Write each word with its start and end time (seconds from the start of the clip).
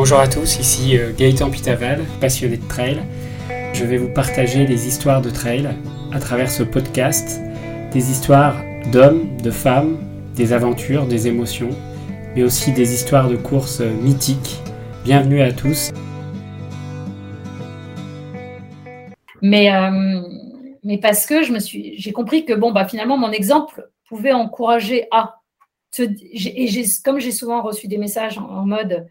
Bonjour 0.00 0.20
à 0.20 0.28
tous, 0.28 0.60
ici 0.60 0.96
euh, 0.96 1.12
Gaëtan 1.12 1.50
Pitaval, 1.50 2.04
passionné 2.20 2.56
de 2.56 2.68
trail. 2.68 3.02
Je 3.72 3.84
vais 3.84 3.96
vous 3.96 4.08
partager 4.08 4.64
les 4.64 4.86
histoires 4.86 5.20
de 5.20 5.28
trail 5.28 5.68
à 6.12 6.20
travers 6.20 6.52
ce 6.52 6.62
podcast, 6.62 7.40
des 7.90 8.12
histoires 8.12 8.54
d'hommes, 8.92 9.36
de 9.38 9.50
femmes, 9.50 9.98
des 10.36 10.52
aventures, 10.52 11.04
des 11.04 11.26
émotions, 11.26 11.70
mais 12.36 12.44
aussi 12.44 12.70
des 12.70 12.94
histoires 12.94 13.28
de 13.28 13.34
courses 13.34 13.80
mythiques. 13.80 14.58
Bienvenue 15.02 15.42
à 15.42 15.50
tous. 15.50 15.90
Mais, 19.42 19.74
euh, 19.74 20.20
parce 21.02 21.26
que 21.26 21.42
j'ai 21.42 22.12
compris 22.12 22.44
que 22.44 22.52
bon, 22.52 22.70
bah, 22.70 22.86
finalement, 22.86 23.18
mon 23.18 23.32
exemple 23.32 23.90
pouvait 24.08 24.32
encourager 24.32 25.08
à. 25.10 25.40
Et 25.98 26.84
comme 27.04 27.18
j'ai 27.18 27.32
souvent 27.32 27.62
reçu 27.62 27.88
des 27.88 27.98
messages 27.98 28.38
en, 28.38 28.64
mode, 28.64 29.08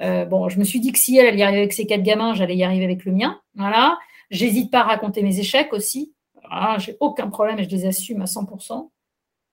euh, 0.00 0.24
bon, 0.24 0.48
je 0.48 0.58
me 0.58 0.64
suis 0.64 0.80
dit 0.80 0.92
que 0.92 0.98
si 0.98 1.16
elle, 1.16 1.26
elle 1.26 1.38
y 1.38 1.42
arrivait 1.42 1.60
avec 1.60 1.72
ses 1.72 1.86
quatre 1.86 2.02
gamins, 2.02 2.34
j'allais 2.34 2.56
y 2.56 2.64
arriver 2.64 2.84
avec 2.84 3.04
le 3.04 3.12
mien. 3.12 3.40
Voilà. 3.54 3.98
J'hésite 4.30 4.70
pas 4.70 4.80
à 4.80 4.84
raconter 4.84 5.22
mes 5.22 5.38
échecs 5.40 5.72
aussi. 5.72 6.14
j'ai 6.78 6.96
aucun 7.00 7.28
problème 7.28 7.58
et 7.58 7.64
je 7.64 7.70
les 7.70 7.86
assume 7.86 8.22
à 8.22 8.26
100% 8.26 8.90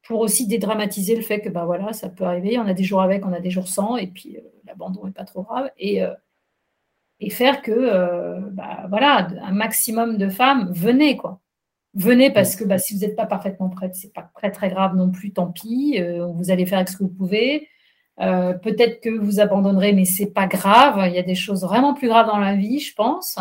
pour 0.03 0.19
aussi 0.19 0.47
dédramatiser 0.47 1.15
le 1.15 1.21
fait 1.21 1.41
que 1.41 1.49
bah 1.49 1.65
voilà, 1.65 1.93
ça 1.93 2.09
peut 2.09 2.25
arriver. 2.25 2.59
On 2.59 2.67
a 2.67 2.73
des 2.73 2.83
jours 2.83 3.01
avec, 3.01 3.25
on 3.25 3.33
a 3.33 3.39
des 3.39 3.49
jours 3.49 3.67
sans, 3.67 3.97
et 3.97 4.07
puis 4.07 4.37
euh, 4.37 4.41
l'abandon 4.65 5.05
n'est 5.05 5.11
pas 5.11 5.25
trop 5.25 5.41
grave. 5.41 5.71
Et, 5.79 6.03
et 7.19 7.29
faire 7.29 7.61
que, 7.61 7.71
euh, 7.71 8.39
bah, 8.51 8.85
voilà, 8.89 9.27
un 9.41 9.51
maximum 9.51 10.17
de 10.17 10.29
femmes, 10.29 10.71
venez, 10.73 11.17
quoi. 11.17 11.41
Venez 11.93 12.29
parce 12.29 12.57
que 12.57 12.65
bah, 12.65 12.77
si 12.77 12.93
vous 12.93 13.01
n'êtes 13.01 13.15
pas 13.15 13.25
parfaitement 13.25 13.69
prête, 13.69 13.95
c'est 13.95 14.13
pas 14.13 14.29
très 14.35 14.51
très 14.51 14.69
grave 14.69 14.95
non 14.95 15.11
plus, 15.11 15.31
tant 15.31 15.49
pis. 15.51 15.97
Euh, 15.99 16.25
vous 16.25 16.51
allez 16.51 16.65
faire 16.65 16.79
avec 16.79 16.89
ce 16.89 16.97
que 16.97 17.03
vous 17.03 17.09
pouvez. 17.09 17.69
Euh, 18.21 18.53
peut-être 18.53 19.01
que 19.01 19.09
vous 19.09 19.41
abandonnerez, 19.41 19.91
mais 19.91 20.05
c'est 20.05 20.33
pas 20.33 20.47
grave. 20.47 21.03
Il 21.07 21.13
y 21.13 21.19
a 21.19 21.23
des 21.23 21.35
choses 21.35 21.63
vraiment 21.63 21.93
plus 21.93 22.07
graves 22.07 22.27
dans 22.27 22.37
la 22.37 22.55
vie, 22.55 22.79
je 22.79 22.93
pense. 22.93 23.37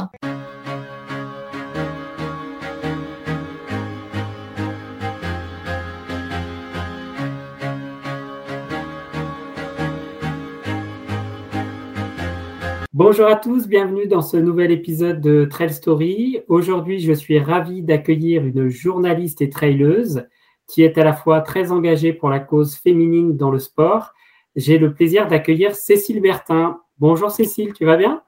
Bonjour 12.93 13.27
à 13.27 13.37
tous, 13.37 13.69
bienvenue 13.69 14.07
dans 14.07 14.23
ce 14.23 14.37
nouvel 14.37 14.71
épisode 14.71 15.21
de 15.21 15.45
Trail 15.45 15.73
Story. 15.73 16.41
Aujourd'hui, 16.49 17.01
je 17.01 17.13
suis 17.13 17.39
ravi 17.39 17.83
d'accueillir 17.83 18.45
une 18.45 18.69
journaliste 18.69 19.41
et 19.41 19.51
traileuse 19.51 20.27
qui 20.67 20.83
est 20.83 20.97
à 20.97 21.05
la 21.05 21.13
fois 21.13 21.41
très 21.41 21.71
engagée 21.71 22.13
pour 22.13 22.31
la 22.31 22.41
cause 22.41 22.77
féminine 22.77 23.37
dans 23.37 23.51
le 23.51 23.59
sport. 23.59 24.15
J'ai 24.57 24.79
le 24.79 24.95
plaisir 24.95 25.27
d'accueillir 25.27 25.75
Cécile 25.75 26.21
Bertin. 26.21 26.81
Bonjour 26.99 27.29
Cécile, 27.33 27.73
tu 27.73 27.85
vas 27.85 27.97
bien? 27.97 28.23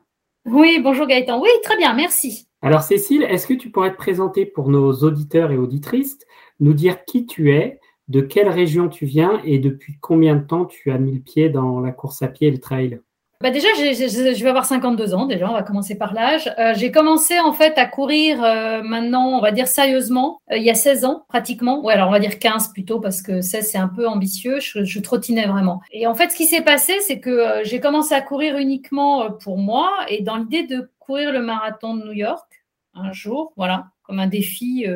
Oui, 0.44 0.80
bonjour 0.82 1.06
Gaëtan. 1.06 1.41
Oui, 1.41 1.48
très 1.62 1.77
bien, 1.77 1.94
merci. 1.94 2.48
Alors 2.62 2.82
Cécile, 2.82 3.22
est-ce 3.22 3.46
que 3.46 3.55
tu 3.55 3.70
pourrais 3.70 3.92
te 3.92 3.96
présenter 3.96 4.44
pour 4.44 4.69
nos 4.69 4.92
auditeurs 5.04 5.52
et 5.52 5.56
auditrices, 5.56 6.19
nous 6.58 6.72
dire 6.72 7.04
qui 7.04 7.27
tu 7.27 7.52
es, 7.52 7.78
de 8.08 8.20
quelle 8.20 8.48
région 8.48 8.88
tu 8.88 9.06
viens 9.06 9.41
et 9.44 9.60
depuis 9.60 9.98
combien 10.00 10.34
de 10.34 10.44
temps 10.44 10.64
tu 10.64 10.91
as 10.91 10.98
mis 10.98 11.12
le 11.12 11.20
pied 11.20 11.48
dans 11.48 11.78
la 11.78 11.92
course 11.92 12.22
à 12.22 12.28
pied 12.28 12.48
et 12.48 12.52
le 12.52 12.58
trail? 12.58 13.00
Bah 13.42 13.51
déjà, 13.51 13.69
je 13.77 14.42
vais 14.42 14.48
avoir 14.48 14.65
52 14.65 15.15
ans 15.15 15.27
déjà, 15.27 15.51
on 15.51 15.53
va 15.53 15.62
commencer 15.62 15.95
par 15.95 16.15
l'âge. 16.15 16.51
Euh, 16.59 16.73
j'ai 16.75 16.91
commencé 16.91 17.39
en 17.39 17.53
fait 17.53 17.77
à 17.77 17.84
courir 17.84 18.43
euh, 18.43 18.83
maintenant, 18.83 19.28
on 19.28 19.41
va 19.41 19.53
dire 19.53 19.69
sérieusement, 19.69 20.41
euh, 20.51 20.56
il 20.56 20.62
y 20.62 20.70
a 20.70 20.75
16 20.75 21.05
ans 21.05 21.27
pratiquement. 21.28 21.84
Ouais, 21.84 21.93
alors 21.93 22.09
on 22.09 22.12
va 22.12 22.19
dire 22.19 22.39
15 22.39 22.73
plutôt 22.73 22.98
parce 22.98 23.20
que 23.20 23.43
16 23.43 23.70
c'est 23.73 23.78
un 23.78 23.89
peu 23.89 24.09
ambitieux, 24.09 24.59
je, 24.61 24.84
je, 24.84 25.01
trottinais 25.01 25.47
vraiment. 25.47 25.83
Et 25.93 26.06
en 26.06 26.15
fait, 26.15 26.31
ce 26.31 26.37
qui 26.37 26.47
s'est 26.47 26.62
passé, 26.62 26.95
c'est 27.01 27.20
que 27.20 27.61
j'ai 27.65 27.78
commencé 27.78 28.15
à 28.15 28.23
courir 28.23 28.56
uniquement 28.56 29.31
pour 29.31 29.59
moi 29.59 29.93
et 30.09 30.23
dans 30.23 30.37
l'idée 30.37 30.62
de 30.62 30.91
courir 30.98 31.31
le 31.31 31.43
marathon 31.43 31.95
de 31.95 32.05
New 32.05 32.12
York 32.12 32.65
un 32.95 33.12
jour, 33.12 33.53
voilà, 33.56 33.89
comme 34.05 34.19
un 34.19 34.28
défi 34.28 34.87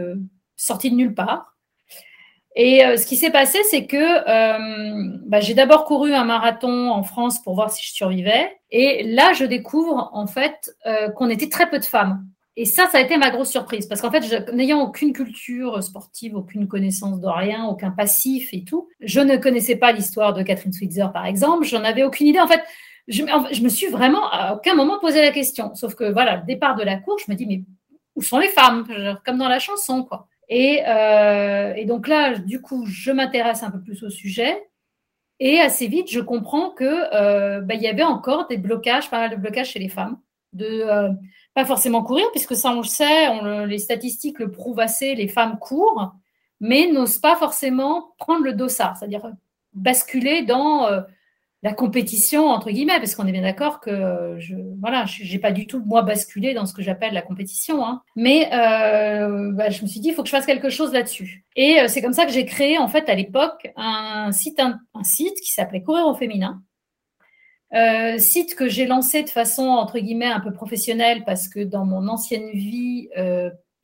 sorti 0.56 0.90
de 0.90 0.96
nulle 0.96 1.14
part. 1.14 1.56
Et 2.62 2.84
euh, 2.84 2.98
ce 2.98 3.06
qui 3.06 3.16
s'est 3.16 3.30
passé, 3.30 3.58
c'est 3.70 3.86
que 3.86 3.96
euh, 3.96 5.18
bah, 5.24 5.40
j'ai 5.40 5.54
d'abord 5.54 5.86
couru 5.86 6.12
un 6.12 6.24
marathon 6.24 6.90
en 6.90 7.02
France 7.02 7.42
pour 7.42 7.54
voir 7.54 7.70
si 7.70 7.82
je 7.86 7.94
survivais. 7.94 8.54
Et 8.70 9.02
là, 9.02 9.32
je 9.32 9.46
découvre 9.46 10.10
en 10.12 10.26
fait 10.26 10.70
euh, 10.84 11.08
qu'on 11.08 11.30
était 11.30 11.48
très 11.48 11.70
peu 11.70 11.78
de 11.78 11.86
femmes. 11.86 12.22
Et 12.56 12.66
ça, 12.66 12.86
ça 12.92 12.98
a 12.98 13.00
été 13.00 13.16
ma 13.16 13.30
grosse 13.30 13.48
surprise. 13.48 13.86
Parce 13.86 14.02
qu'en 14.02 14.10
fait, 14.10 14.52
n'ayant 14.52 14.82
aucune 14.82 15.14
culture 15.14 15.82
sportive, 15.82 16.36
aucune 16.36 16.68
connaissance 16.68 17.18
de 17.18 17.28
rien, 17.28 17.64
aucun 17.64 17.92
passif 17.92 18.50
et 18.52 18.62
tout, 18.62 18.88
je 19.00 19.20
ne 19.20 19.38
connaissais 19.38 19.76
pas 19.76 19.92
l'histoire 19.92 20.34
de 20.34 20.42
Catherine 20.42 20.74
Switzer, 20.74 21.06
par 21.14 21.24
exemple. 21.24 21.64
J'en 21.64 21.82
avais 21.82 22.02
aucune 22.02 22.26
idée. 22.26 22.40
En 22.40 22.46
fait, 22.46 22.62
je, 23.08 23.22
je, 23.52 23.62
me 23.62 23.70
suis 23.70 23.86
vraiment 23.86 24.30
à 24.30 24.52
aucun 24.52 24.74
moment 24.74 24.98
posé 24.98 25.22
la 25.22 25.30
question. 25.30 25.74
Sauf 25.74 25.94
que 25.94 26.12
voilà, 26.12 26.36
le 26.36 26.42
départ 26.44 26.76
de 26.76 26.82
la 26.82 26.98
course, 26.98 27.22
je 27.26 27.32
me 27.32 27.38
dis, 27.38 27.46
mais 27.46 27.62
où 28.16 28.20
sont 28.20 28.38
les 28.38 28.48
femmes? 28.48 28.86
Comme 29.24 29.38
dans 29.38 29.48
la 29.48 29.60
chanson, 29.60 30.04
quoi. 30.04 30.28
Euh, 30.50 31.74
et, 31.74 31.84
donc 31.84 32.08
là, 32.08 32.38
du 32.38 32.60
coup, 32.60 32.86
je 32.86 33.10
m'intéresse 33.10 33.62
un 33.62 33.70
peu 33.70 33.80
plus 33.80 34.02
au 34.02 34.10
sujet. 34.10 34.66
Et 35.38 35.58
assez 35.60 35.86
vite, 35.86 36.10
je 36.10 36.20
comprends 36.20 36.70
que 36.70 37.14
euh, 37.14 37.60
bah, 37.60 37.74
y 37.74 37.86
avait 37.86 38.02
encore 38.02 38.46
des 38.48 38.58
blocages, 38.58 39.10
pas 39.10 39.20
mal 39.20 39.30
de 39.30 39.36
blocages 39.36 39.70
chez 39.70 39.78
les 39.78 39.88
femmes, 39.88 40.18
de 40.52 40.66
euh, 40.66 41.10
pas 41.54 41.64
forcément 41.64 42.02
courir, 42.02 42.26
puisque 42.32 42.54
ça 42.54 42.72
on 42.72 42.80
le 42.80 42.86
sait, 42.86 43.66
les 43.66 43.78
statistiques 43.78 44.38
le 44.38 44.50
prouvent 44.50 44.80
assez, 44.80 45.14
les 45.14 45.28
femmes 45.28 45.58
courent, 45.58 46.12
mais 46.60 46.88
n'osent 46.88 47.18
pas 47.18 47.36
forcément 47.36 48.12
prendre 48.18 48.44
le 48.44 48.52
dossard, 48.52 48.98
c'est-à-dire 48.98 49.32
basculer 49.72 50.42
dans 50.42 50.86
la 51.62 51.74
compétition 51.74 52.48
entre 52.48 52.70
guillemets, 52.70 52.98
parce 52.98 53.14
qu'on 53.14 53.26
est 53.26 53.32
bien 53.32 53.42
d'accord 53.42 53.80
que 53.80 54.36
je 54.38 54.54
voilà, 54.80 55.04
j'ai 55.06 55.38
pas 55.38 55.52
du 55.52 55.66
tout 55.66 55.82
moi 55.84 56.02
basculé 56.02 56.54
dans 56.54 56.64
ce 56.64 56.72
que 56.72 56.82
j'appelle 56.82 57.12
la 57.12 57.22
compétition, 57.22 57.84
hein. 57.84 58.02
mais 58.16 58.48
euh, 58.52 59.52
bah, 59.52 59.68
je 59.68 59.82
me 59.82 59.86
suis 59.86 60.00
dit 60.00 60.08
il 60.08 60.14
faut 60.14 60.22
que 60.22 60.28
je 60.28 60.34
fasse 60.34 60.46
quelque 60.46 60.70
chose 60.70 60.92
là-dessus. 60.92 61.44
Et 61.56 61.80
euh, 61.80 61.88
c'est 61.88 62.00
comme 62.00 62.14
ça 62.14 62.24
que 62.24 62.32
j'ai 62.32 62.46
créé 62.46 62.78
en 62.78 62.88
fait 62.88 63.08
à 63.08 63.14
l'époque 63.14 63.70
un 63.76 64.32
site 64.32 64.58
un, 64.60 64.80
site 65.02 65.38
qui 65.42 65.52
s'appelait 65.52 65.82
Courir 65.82 66.06
au 66.06 66.14
féminin. 66.14 66.62
Euh, 67.72 68.18
site 68.18 68.56
que 68.56 68.68
j'ai 68.68 68.86
lancé 68.86 69.22
de 69.22 69.28
façon 69.30 69.68
entre 69.68 69.98
guillemets 69.98 70.26
un 70.26 70.40
peu 70.40 70.52
professionnelle 70.52 71.24
parce 71.24 71.48
que 71.48 71.60
dans 71.60 71.84
mon 71.84 72.08
ancienne 72.08 72.50
vie 72.52 73.08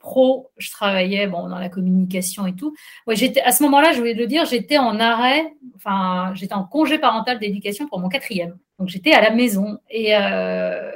pro, 0.06 0.52
je 0.56 0.70
travaillais 0.70 1.26
bon, 1.26 1.48
dans 1.48 1.58
la 1.58 1.68
communication 1.68 2.46
et 2.46 2.54
tout. 2.54 2.76
Ouais, 3.08 3.16
j'étais 3.16 3.40
à 3.40 3.50
ce 3.50 3.64
moment-là, 3.64 3.92
je 3.92 3.98
voulais 3.98 4.14
le 4.14 4.28
dire, 4.28 4.44
j'étais 4.46 4.78
en 4.78 5.00
arrêt, 5.00 5.44
enfin, 5.74 6.32
j'étais 6.34 6.54
en 6.54 6.62
congé 6.62 6.98
parental 6.98 7.40
d'éducation 7.40 7.88
pour 7.88 7.98
mon 7.98 8.08
quatrième. 8.08 8.56
Donc 8.78 8.88
j'étais 8.88 9.12
à 9.12 9.20
la 9.20 9.30
maison 9.30 9.78
et, 9.90 10.16
euh, 10.16 10.92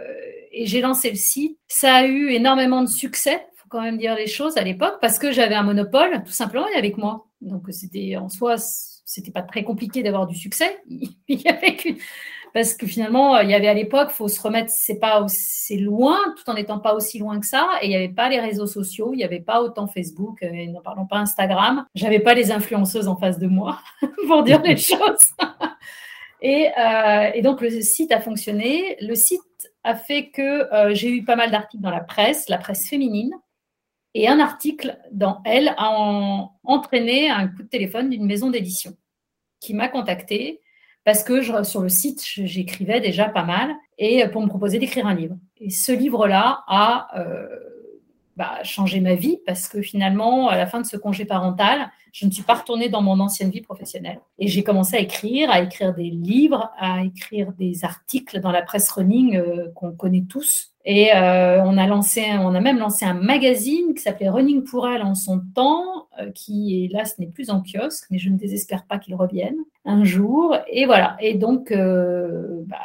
j'ai 0.62 0.80
lancé 0.80 1.10
le 1.10 1.16
site. 1.16 1.58
Ça 1.66 1.96
a 1.96 2.04
eu 2.04 2.30
énormément 2.30 2.82
de 2.82 2.88
succès, 2.88 3.44
faut 3.56 3.68
quand 3.68 3.82
même 3.82 3.98
dire 3.98 4.14
les 4.14 4.28
choses 4.28 4.56
à 4.56 4.62
l'époque, 4.62 4.98
parce 5.00 5.18
que 5.18 5.32
j'avais 5.32 5.56
un 5.56 5.64
monopole 5.64 6.22
tout 6.24 6.32
simplement 6.32 6.66
avec 6.76 6.96
moi. 6.96 7.26
Donc 7.40 7.64
c'était 7.70 8.16
en 8.16 8.28
soi, 8.28 8.58
c'était 8.58 9.32
pas 9.32 9.42
très 9.42 9.64
compliqué 9.64 10.04
d'avoir 10.04 10.28
du 10.28 10.36
succès. 10.36 10.78
Il 11.28 11.48
avait 11.48 11.74
qu'une 11.74 11.96
parce 12.52 12.74
que 12.74 12.86
finalement, 12.86 13.38
il 13.38 13.50
y 13.50 13.54
avait 13.54 13.68
à 13.68 13.74
l'époque, 13.74 14.10
faut 14.10 14.28
se 14.28 14.40
remettre, 14.40 14.70
c'est 14.70 14.98
pas 14.98 15.22
aussi 15.22 15.78
loin, 15.78 16.18
tout 16.36 16.48
en 16.50 16.54
n'étant 16.54 16.78
pas 16.78 16.94
aussi 16.94 17.18
loin 17.18 17.38
que 17.38 17.46
ça, 17.46 17.68
et 17.80 17.86
il 17.86 17.88
n'y 17.90 17.96
avait 17.96 18.08
pas 18.08 18.28
les 18.28 18.40
réseaux 18.40 18.66
sociaux, 18.66 19.10
il 19.12 19.18
n'y 19.18 19.24
avait 19.24 19.40
pas 19.40 19.62
autant 19.62 19.86
Facebook, 19.86 20.38
et 20.42 20.66
n'en 20.68 20.80
parlons 20.80 21.06
pas 21.06 21.18
Instagram, 21.18 21.86
j'avais 21.94 22.20
pas 22.20 22.34
les 22.34 22.50
influenceuses 22.50 23.08
en 23.08 23.16
face 23.16 23.38
de 23.38 23.46
moi 23.46 23.78
pour 24.26 24.42
dire 24.42 24.62
les 24.62 24.76
choses. 24.76 25.26
et, 26.40 26.68
euh, 26.78 27.30
et, 27.34 27.42
donc 27.42 27.60
le 27.60 27.70
site 27.80 28.12
a 28.12 28.20
fonctionné. 28.20 28.96
Le 29.00 29.14
site 29.14 29.40
a 29.84 29.94
fait 29.94 30.30
que 30.30 30.72
euh, 30.74 30.94
j'ai 30.94 31.10
eu 31.10 31.24
pas 31.24 31.36
mal 31.36 31.50
d'articles 31.50 31.82
dans 31.82 31.90
la 31.90 32.00
presse, 32.00 32.48
la 32.48 32.58
presse 32.58 32.88
féminine, 32.88 33.32
et 34.14 34.28
un 34.28 34.40
article 34.40 34.98
dans 35.12 35.40
Elle 35.44 35.74
a 35.76 36.48
entraîné 36.64 37.30
un 37.30 37.46
coup 37.48 37.62
de 37.62 37.68
téléphone 37.68 38.10
d'une 38.10 38.26
maison 38.26 38.50
d'édition 38.50 38.96
qui 39.60 39.74
m'a 39.74 39.88
contacté 39.88 40.60
parce 41.10 41.24
que 41.24 41.42
sur 41.64 41.80
le 41.80 41.88
site, 41.88 42.22
j'écrivais 42.24 43.00
déjà 43.00 43.28
pas 43.28 43.42
mal, 43.42 43.74
et 43.98 44.28
pour 44.28 44.42
me 44.42 44.46
proposer 44.46 44.78
d'écrire 44.78 45.08
un 45.08 45.14
livre. 45.14 45.34
Et 45.60 45.68
ce 45.68 45.90
livre-là 45.90 46.62
a 46.68 47.08
euh, 47.18 47.48
bah, 48.36 48.62
changé 48.62 49.00
ma 49.00 49.14
vie, 49.14 49.38
parce 49.46 49.68
que 49.68 49.82
finalement, 49.82 50.48
à 50.48 50.56
la 50.56 50.66
fin 50.66 50.80
de 50.80 50.86
ce 50.86 50.96
congé 50.96 51.24
parental, 51.24 51.90
je 52.12 52.26
ne 52.26 52.30
suis 52.30 52.42
pas 52.42 52.54
retournée 52.54 52.88
dans 52.88 53.02
mon 53.02 53.20
ancienne 53.20 53.50
vie 53.50 53.60
professionnelle. 53.60 54.20
Et 54.38 54.48
j'ai 54.48 54.62
commencé 54.62 54.96
à 54.96 55.00
écrire, 55.00 55.50
à 55.50 55.60
écrire 55.60 55.94
des 55.94 56.10
livres, 56.10 56.70
à 56.78 57.04
écrire 57.04 57.52
des 57.52 57.84
articles 57.84 58.40
dans 58.40 58.50
la 58.50 58.62
presse 58.62 58.90
running 58.90 59.36
euh, 59.36 59.68
qu'on 59.74 59.92
connaît 59.92 60.24
tous. 60.28 60.72
Et 60.84 61.14
euh, 61.14 61.62
on 61.62 61.76
a 61.76 61.86
lancé, 61.86 62.24
on 62.40 62.54
a 62.54 62.60
même 62.60 62.78
lancé 62.78 63.04
un 63.04 63.14
magazine 63.14 63.94
qui 63.94 64.00
s'appelait 64.00 64.30
Running 64.30 64.64
pour 64.64 64.88
elle 64.88 65.02
en 65.02 65.14
son 65.14 65.42
temps, 65.54 66.08
euh, 66.18 66.30
qui 66.30 66.84
hélas 66.84 67.18
n'est 67.18 67.26
plus 67.26 67.50
en 67.50 67.62
kiosque, 67.62 68.06
mais 68.10 68.18
je 68.18 68.30
ne 68.30 68.38
désespère 68.38 68.86
pas 68.86 68.98
qu'il 68.98 69.14
revienne 69.14 69.56
un 69.84 70.04
jour. 70.04 70.56
Et 70.68 70.86
voilà. 70.86 71.16
Et 71.20 71.34
donc, 71.34 71.70
bah, 71.70 72.78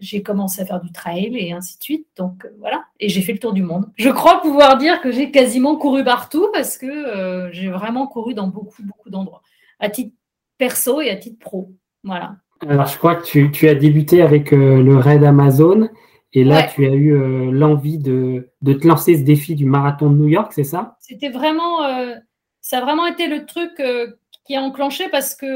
j'ai 0.00 0.22
commencé 0.22 0.60
à 0.60 0.66
faire 0.66 0.80
du 0.80 0.92
trail 0.92 1.36
et 1.36 1.52
ainsi 1.52 1.78
de 1.78 1.82
suite. 1.82 2.06
Donc 2.16 2.46
voilà, 2.58 2.84
et 3.00 3.08
j'ai 3.08 3.22
fait 3.22 3.32
le 3.32 3.38
tour 3.38 3.52
du 3.52 3.62
monde. 3.62 3.86
Je 3.96 4.10
crois 4.10 4.40
pouvoir 4.40 4.76
dire 4.76 5.00
que 5.00 5.10
j'ai 5.10 5.30
quasiment 5.30 5.76
couru 5.76 6.04
partout 6.04 6.48
parce 6.52 6.78
que 6.78 6.86
euh, 6.86 7.50
j'ai 7.52 7.68
vraiment 7.68 8.06
couru 8.06 8.34
dans 8.34 8.48
beaucoup, 8.48 8.82
beaucoup 8.82 9.10
d'endroits, 9.10 9.42
à 9.80 9.88
titre 9.88 10.14
perso 10.58 11.00
et 11.00 11.10
à 11.10 11.16
titre 11.16 11.38
pro. 11.38 11.72
Voilà. 12.04 12.36
Alors, 12.66 12.86
je 12.86 12.96
crois 12.96 13.16
que 13.16 13.48
tu, 13.50 13.68
as 13.68 13.74
débuté 13.74 14.22
avec 14.22 14.50
le 14.50 14.96
raid 14.96 15.22
Amazon 15.22 15.90
et 16.32 16.42
là, 16.42 16.62
tu 16.62 16.86
as 16.86 16.94
eu 16.94 17.50
l'envie 17.50 17.98
de, 17.98 18.50
te 18.64 18.86
lancer 18.86 19.18
ce 19.18 19.22
défi 19.22 19.54
du 19.54 19.66
marathon 19.66 20.10
de 20.10 20.16
New 20.16 20.28
York, 20.28 20.52
c'est 20.54 20.64
ça? 20.64 20.96
C'était 21.00 21.28
vraiment, 21.28 21.80
ça 22.62 22.78
a 22.78 22.80
vraiment 22.80 23.06
été 23.06 23.26
le 23.26 23.44
truc 23.44 23.82
qui 24.46 24.56
a 24.56 24.62
enclenché 24.62 25.08
parce 25.10 25.34
que 25.34 25.46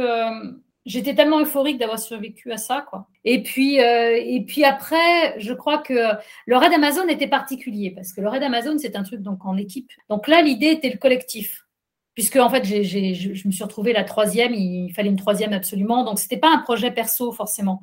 j'étais 0.87 1.15
tellement 1.15 1.41
euphorique 1.41 1.79
d'avoir 1.79 1.99
survécu 1.99 2.53
à 2.53 2.57
ça, 2.57 2.85
quoi. 2.89 3.07
Et 3.25 3.43
puis, 3.43 3.81
euh, 3.81 4.17
et 4.17 4.45
puis 4.45 4.65
après, 4.65 5.39
je 5.39 5.53
crois 5.53 5.79
que 5.79 6.13
le 6.47 6.57
raid 6.57 6.73
Amazon 6.73 7.07
était 7.09 7.29
particulier 7.29 7.91
parce 7.91 8.13
que 8.13 8.21
le 8.21 8.29
raid 8.29 8.43
Amazon, 8.43 8.77
c'est 8.79 8.97
un 8.97 9.03
truc 9.03 9.21
donc 9.21 9.45
en 9.45 9.57
équipe. 9.57 9.91
Donc 10.09 10.29
là, 10.29 10.43
l'idée 10.43 10.69
était 10.69 10.91
le 10.91 10.99
collectif. 10.99 11.67
Puisque 12.15 12.37
en 12.37 12.51
fait, 12.51 12.65
je 12.65 13.47
me 13.47 13.53
suis 13.53 13.63
retrouvée 13.63 13.93
la 13.93 14.05
troisième, 14.05 14.53
il 14.53 14.93
fallait 14.93 15.11
une 15.11 15.17
troisième 15.17 15.53
absolument. 15.53 16.05
Donc, 16.05 16.19
c'était 16.19 16.37
pas 16.37 16.53
un 16.53 16.59
projet 16.59 16.91
perso 16.91 17.33
forcément. 17.33 17.83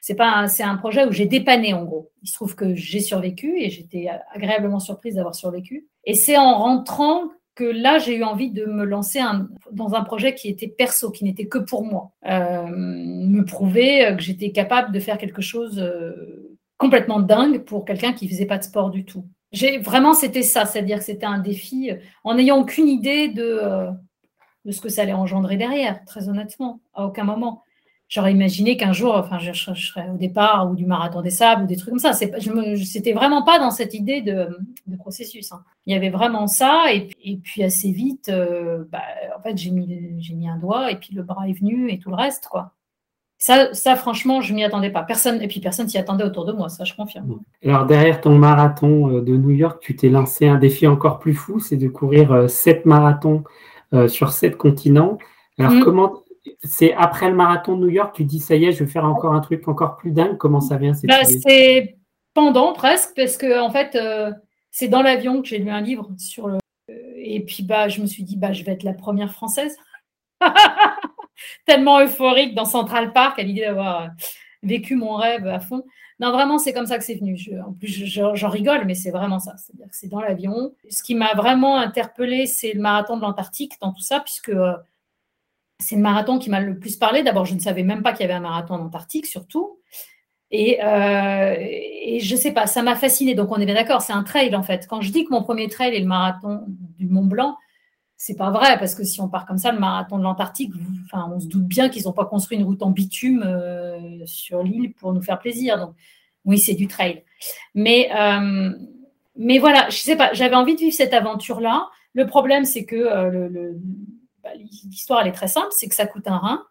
C'est 0.00 0.16
c'est 0.48 0.62
un 0.62 0.76
projet 0.76 1.06
où 1.06 1.12
j'ai 1.12 1.26
dépanné 1.26 1.74
en 1.74 1.84
gros. 1.84 2.10
Il 2.22 2.28
se 2.28 2.34
trouve 2.34 2.54
que 2.54 2.74
j'ai 2.74 3.00
survécu 3.00 3.60
et 3.60 3.68
j'étais 3.68 4.08
agréablement 4.32 4.80
surprise 4.80 5.16
d'avoir 5.16 5.34
survécu. 5.34 5.86
Et 6.04 6.14
c'est 6.14 6.38
en 6.38 6.56
rentrant 6.56 7.24
que 7.58 7.64
là, 7.64 7.98
j'ai 7.98 8.16
eu 8.16 8.22
envie 8.22 8.52
de 8.52 8.66
me 8.66 8.84
lancer 8.84 9.20
dans 9.72 9.94
un 9.94 10.04
projet 10.04 10.32
qui 10.32 10.48
était 10.48 10.68
perso, 10.68 11.10
qui 11.10 11.24
n'était 11.24 11.48
que 11.48 11.58
pour 11.58 11.82
moi. 11.84 12.12
Euh, 12.24 12.64
me 12.68 13.42
prouver 13.42 14.14
que 14.16 14.22
j'étais 14.22 14.52
capable 14.52 14.92
de 14.92 15.00
faire 15.00 15.18
quelque 15.18 15.42
chose 15.42 15.80
euh, 15.80 16.56
complètement 16.76 17.18
dingue 17.18 17.64
pour 17.64 17.84
quelqu'un 17.84 18.12
qui 18.12 18.28
faisait 18.28 18.46
pas 18.46 18.58
de 18.58 18.62
sport 18.62 18.90
du 18.90 19.04
tout. 19.04 19.24
J'ai 19.50 19.78
vraiment, 19.78 20.14
c'était 20.14 20.44
ça, 20.44 20.66
c'est-à-dire 20.66 20.98
que 20.98 21.04
c'était 21.04 21.26
un 21.26 21.40
défi 21.40 21.90
euh, 21.90 21.96
en 22.22 22.36
n'ayant 22.36 22.60
aucune 22.60 22.86
idée 22.86 23.26
de, 23.26 23.88
de 24.64 24.70
ce 24.70 24.80
que 24.80 24.88
ça 24.88 25.02
allait 25.02 25.12
engendrer 25.12 25.56
derrière, 25.56 26.04
très 26.04 26.28
honnêtement, 26.28 26.80
à 26.94 27.06
aucun 27.06 27.24
moment 27.24 27.64
j'aurais 28.08 28.32
imaginé 28.32 28.76
qu'un 28.76 28.92
jour, 28.92 29.14
enfin, 29.14 29.38
je, 29.38 29.52
serais 29.52 30.08
au 30.12 30.16
départ 30.16 30.70
ou 30.70 30.74
du 30.74 30.86
marathon 30.86 31.20
des 31.20 31.30
sables 31.30 31.64
ou 31.64 31.66
des 31.66 31.76
trucs 31.76 31.90
comme 31.90 31.98
ça. 31.98 32.12
Je 32.12 32.98
n'étais 32.98 33.12
vraiment 33.12 33.42
pas 33.42 33.58
dans 33.58 33.70
cette 33.70 33.94
idée 33.94 34.22
de, 34.22 34.48
processus. 34.98 35.52
Hein. 35.52 35.62
Il 35.86 35.92
y 35.92 35.96
avait 35.96 36.10
vraiment 36.10 36.46
ça, 36.46 36.86
et, 36.92 37.36
puis 37.36 37.62
assez 37.62 37.92
vite, 37.92 38.30
euh, 38.30 38.84
bah, 38.90 39.02
en 39.36 39.42
fait, 39.42 39.56
j'ai 39.56 39.70
mis, 39.70 40.16
j'ai 40.18 40.34
mis 40.34 40.48
un 40.48 40.56
doigt, 40.56 40.90
et 40.90 40.96
puis 40.96 41.14
le 41.14 41.22
bras 41.22 41.48
est 41.48 41.52
venu, 41.52 41.90
et 41.90 41.98
tout 41.98 42.10
le 42.10 42.16
reste, 42.16 42.48
quoi. 42.50 42.72
Ça, 43.40 43.72
ça 43.72 43.94
franchement, 43.94 44.40
je 44.40 44.52
m'y 44.52 44.64
attendais 44.64 44.90
pas. 44.90 45.04
Personne, 45.04 45.40
et 45.40 45.46
puis 45.46 45.60
personne 45.60 45.88
s'y 45.88 45.96
attendait 45.96 46.24
autour 46.24 46.44
de 46.44 46.52
moi, 46.52 46.68
ça, 46.68 46.82
je 46.82 46.94
confirme. 46.94 47.38
Alors, 47.64 47.86
derrière 47.86 48.20
ton 48.20 48.36
marathon 48.36 49.10
euh, 49.10 49.20
de 49.20 49.36
New 49.36 49.52
York, 49.52 49.80
tu 49.80 49.94
t'es 49.94 50.08
lancé 50.08 50.48
un 50.48 50.58
défi 50.58 50.88
encore 50.88 51.20
plus 51.20 51.34
fou, 51.34 51.60
c'est 51.60 51.76
de 51.76 51.88
courir 51.88 52.32
euh, 52.32 52.48
sept 52.48 52.86
marathons 52.86 53.44
sur 54.08 54.32
sept 54.32 54.58
continents. 54.58 55.16
Alors, 55.58 55.72
mmh. 55.72 55.80
comment 55.80 56.22
c'est 56.62 56.94
après 56.94 57.28
le 57.28 57.36
marathon 57.36 57.76
de 57.76 57.82
New 57.82 57.90
York, 57.90 58.14
tu 58.14 58.24
dis 58.24 58.40
ça 58.40 58.56
y 58.56 58.64
est, 58.64 58.72
je 58.72 58.84
vais 58.84 58.90
faire 58.90 59.04
encore 59.04 59.34
un 59.34 59.40
truc 59.40 59.66
encore 59.68 59.96
plus 59.96 60.10
dingue. 60.10 60.36
Comment 60.36 60.60
ça 60.60 60.76
vient 60.76 60.92
bah, 61.04 61.24
C'est 61.24 61.96
pendant 62.34 62.72
presque, 62.72 63.14
parce 63.16 63.36
que 63.36 63.60
en 63.60 63.70
fait, 63.70 63.94
euh, 63.94 64.32
c'est 64.70 64.88
dans 64.88 65.02
l'avion 65.02 65.42
que 65.42 65.48
j'ai 65.48 65.58
lu 65.58 65.70
un 65.70 65.80
livre 65.80 66.08
sur 66.18 66.48
le. 66.48 66.58
Et 67.16 67.44
puis 67.44 67.62
bah, 67.62 67.88
je 67.88 68.00
me 68.00 68.06
suis 68.06 68.22
dit, 68.22 68.36
bah, 68.36 68.52
je 68.52 68.64
vais 68.64 68.72
être 68.72 68.82
la 68.82 68.94
première 68.94 69.32
française. 69.32 69.76
Tellement 71.66 72.00
euphorique 72.00 72.54
dans 72.54 72.64
Central 72.64 73.12
Park 73.12 73.38
à 73.38 73.42
l'idée 73.42 73.62
d'avoir 73.62 74.10
vécu 74.62 74.96
mon 74.96 75.14
rêve 75.16 75.46
à 75.46 75.60
fond. 75.60 75.84
Non, 76.20 76.32
vraiment, 76.32 76.58
c'est 76.58 76.72
comme 76.72 76.86
ça 76.86 76.98
que 76.98 77.04
c'est 77.04 77.14
venu. 77.14 77.38
en 77.64 77.72
plus, 77.72 78.04
j'en 78.06 78.48
rigole, 78.48 78.84
mais 78.86 78.94
c'est 78.94 79.12
vraiment 79.12 79.38
ça. 79.38 79.54
C'est-à-dire 79.56 79.86
que 79.86 79.96
c'est 79.96 80.08
dans 80.08 80.20
l'avion. 80.20 80.74
Ce 80.90 81.02
qui 81.02 81.14
m'a 81.14 81.32
vraiment 81.34 81.76
interpellée, 81.76 82.46
c'est 82.46 82.72
le 82.72 82.80
marathon 82.80 83.16
de 83.16 83.22
l'Antarctique 83.22 83.74
dans 83.80 83.92
tout 83.92 84.02
ça, 84.02 84.18
puisque 84.20 84.48
euh, 84.48 84.72
c'est 85.80 85.96
le 85.96 86.02
marathon 86.02 86.38
qui 86.38 86.50
m'a 86.50 86.60
le 86.60 86.78
plus 86.78 86.96
parlé. 86.96 87.22
D'abord, 87.22 87.44
je 87.44 87.54
ne 87.54 87.60
savais 87.60 87.82
même 87.82 88.02
pas 88.02 88.12
qu'il 88.12 88.22
y 88.22 88.24
avait 88.24 88.34
un 88.34 88.40
marathon 88.40 88.74
en 88.74 88.80
Antarctique, 88.80 89.26
surtout. 89.26 89.78
Et, 90.50 90.82
euh, 90.82 91.56
je 92.20 92.36
sais 92.36 92.52
pas, 92.52 92.66
ça 92.66 92.82
m'a 92.82 92.96
fasciné. 92.96 93.34
Donc, 93.34 93.52
on 93.52 93.56
est 93.56 93.66
bien 93.66 93.74
d'accord, 93.74 94.02
c'est 94.02 94.12
un 94.12 94.24
trail 94.24 94.54
en 94.56 94.62
fait. 94.62 94.86
Quand 94.88 95.00
je 95.00 95.12
dis 95.12 95.24
que 95.24 95.30
mon 95.30 95.42
premier 95.42 95.68
trail 95.68 95.94
est 95.94 96.00
le 96.00 96.06
marathon 96.06 96.64
du 96.66 97.06
Mont 97.06 97.26
Blanc, 97.26 97.56
c'est 98.16 98.36
pas 98.36 98.50
vrai 98.50 98.78
parce 98.78 98.94
que 98.96 99.04
si 99.04 99.20
on 99.20 99.28
part 99.28 99.46
comme 99.46 99.58
ça, 99.58 99.70
le 99.70 99.78
marathon 99.78 100.18
de 100.18 100.24
l'Antarctique, 100.24 100.72
enfin, 101.04 101.30
on 101.32 101.38
se 101.38 101.46
doute 101.46 101.66
bien 101.66 101.88
qu'ils 101.88 102.04
n'ont 102.04 102.12
pas 102.12 102.24
construit 102.24 102.58
une 102.58 102.64
route 102.64 102.82
en 102.82 102.90
bitume 102.90 103.44
euh, 103.46 104.26
sur 104.26 104.62
l'île 104.62 104.92
pour 104.94 105.12
nous 105.12 105.22
faire 105.22 105.38
plaisir. 105.38 105.78
Donc, 105.78 105.94
oui, 106.44 106.58
c'est 106.58 106.74
du 106.74 106.88
trail. 106.88 107.22
Mais, 107.74 108.10
euh, 108.16 108.72
voilà, 109.60 109.88
je 109.90 109.98
sais 109.98 110.16
pas, 110.16 110.32
j'avais 110.32 110.56
envie 110.56 110.74
de 110.74 110.80
vivre 110.80 110.94
cette 110.94 111.14
aventure-là. 111.14 111.88
Le 112.14 112.26
problème, 112.26 112.64
c'est 112.64 112.84
que 112.84 112.96
le 112.96 113.78
bah, 114.48 114.62
l'histoire, 114.84 115.20
elle 115.20 115.28
est 115.28 115.32
très 115.32 115.48
simple, 115.48 115.68
c'est 115.70 115.88
que 115.88 115.94
ça 115.94 116.06
coûte 116.06 116.26
un 116.26 116.38
rein, 116.38 116.64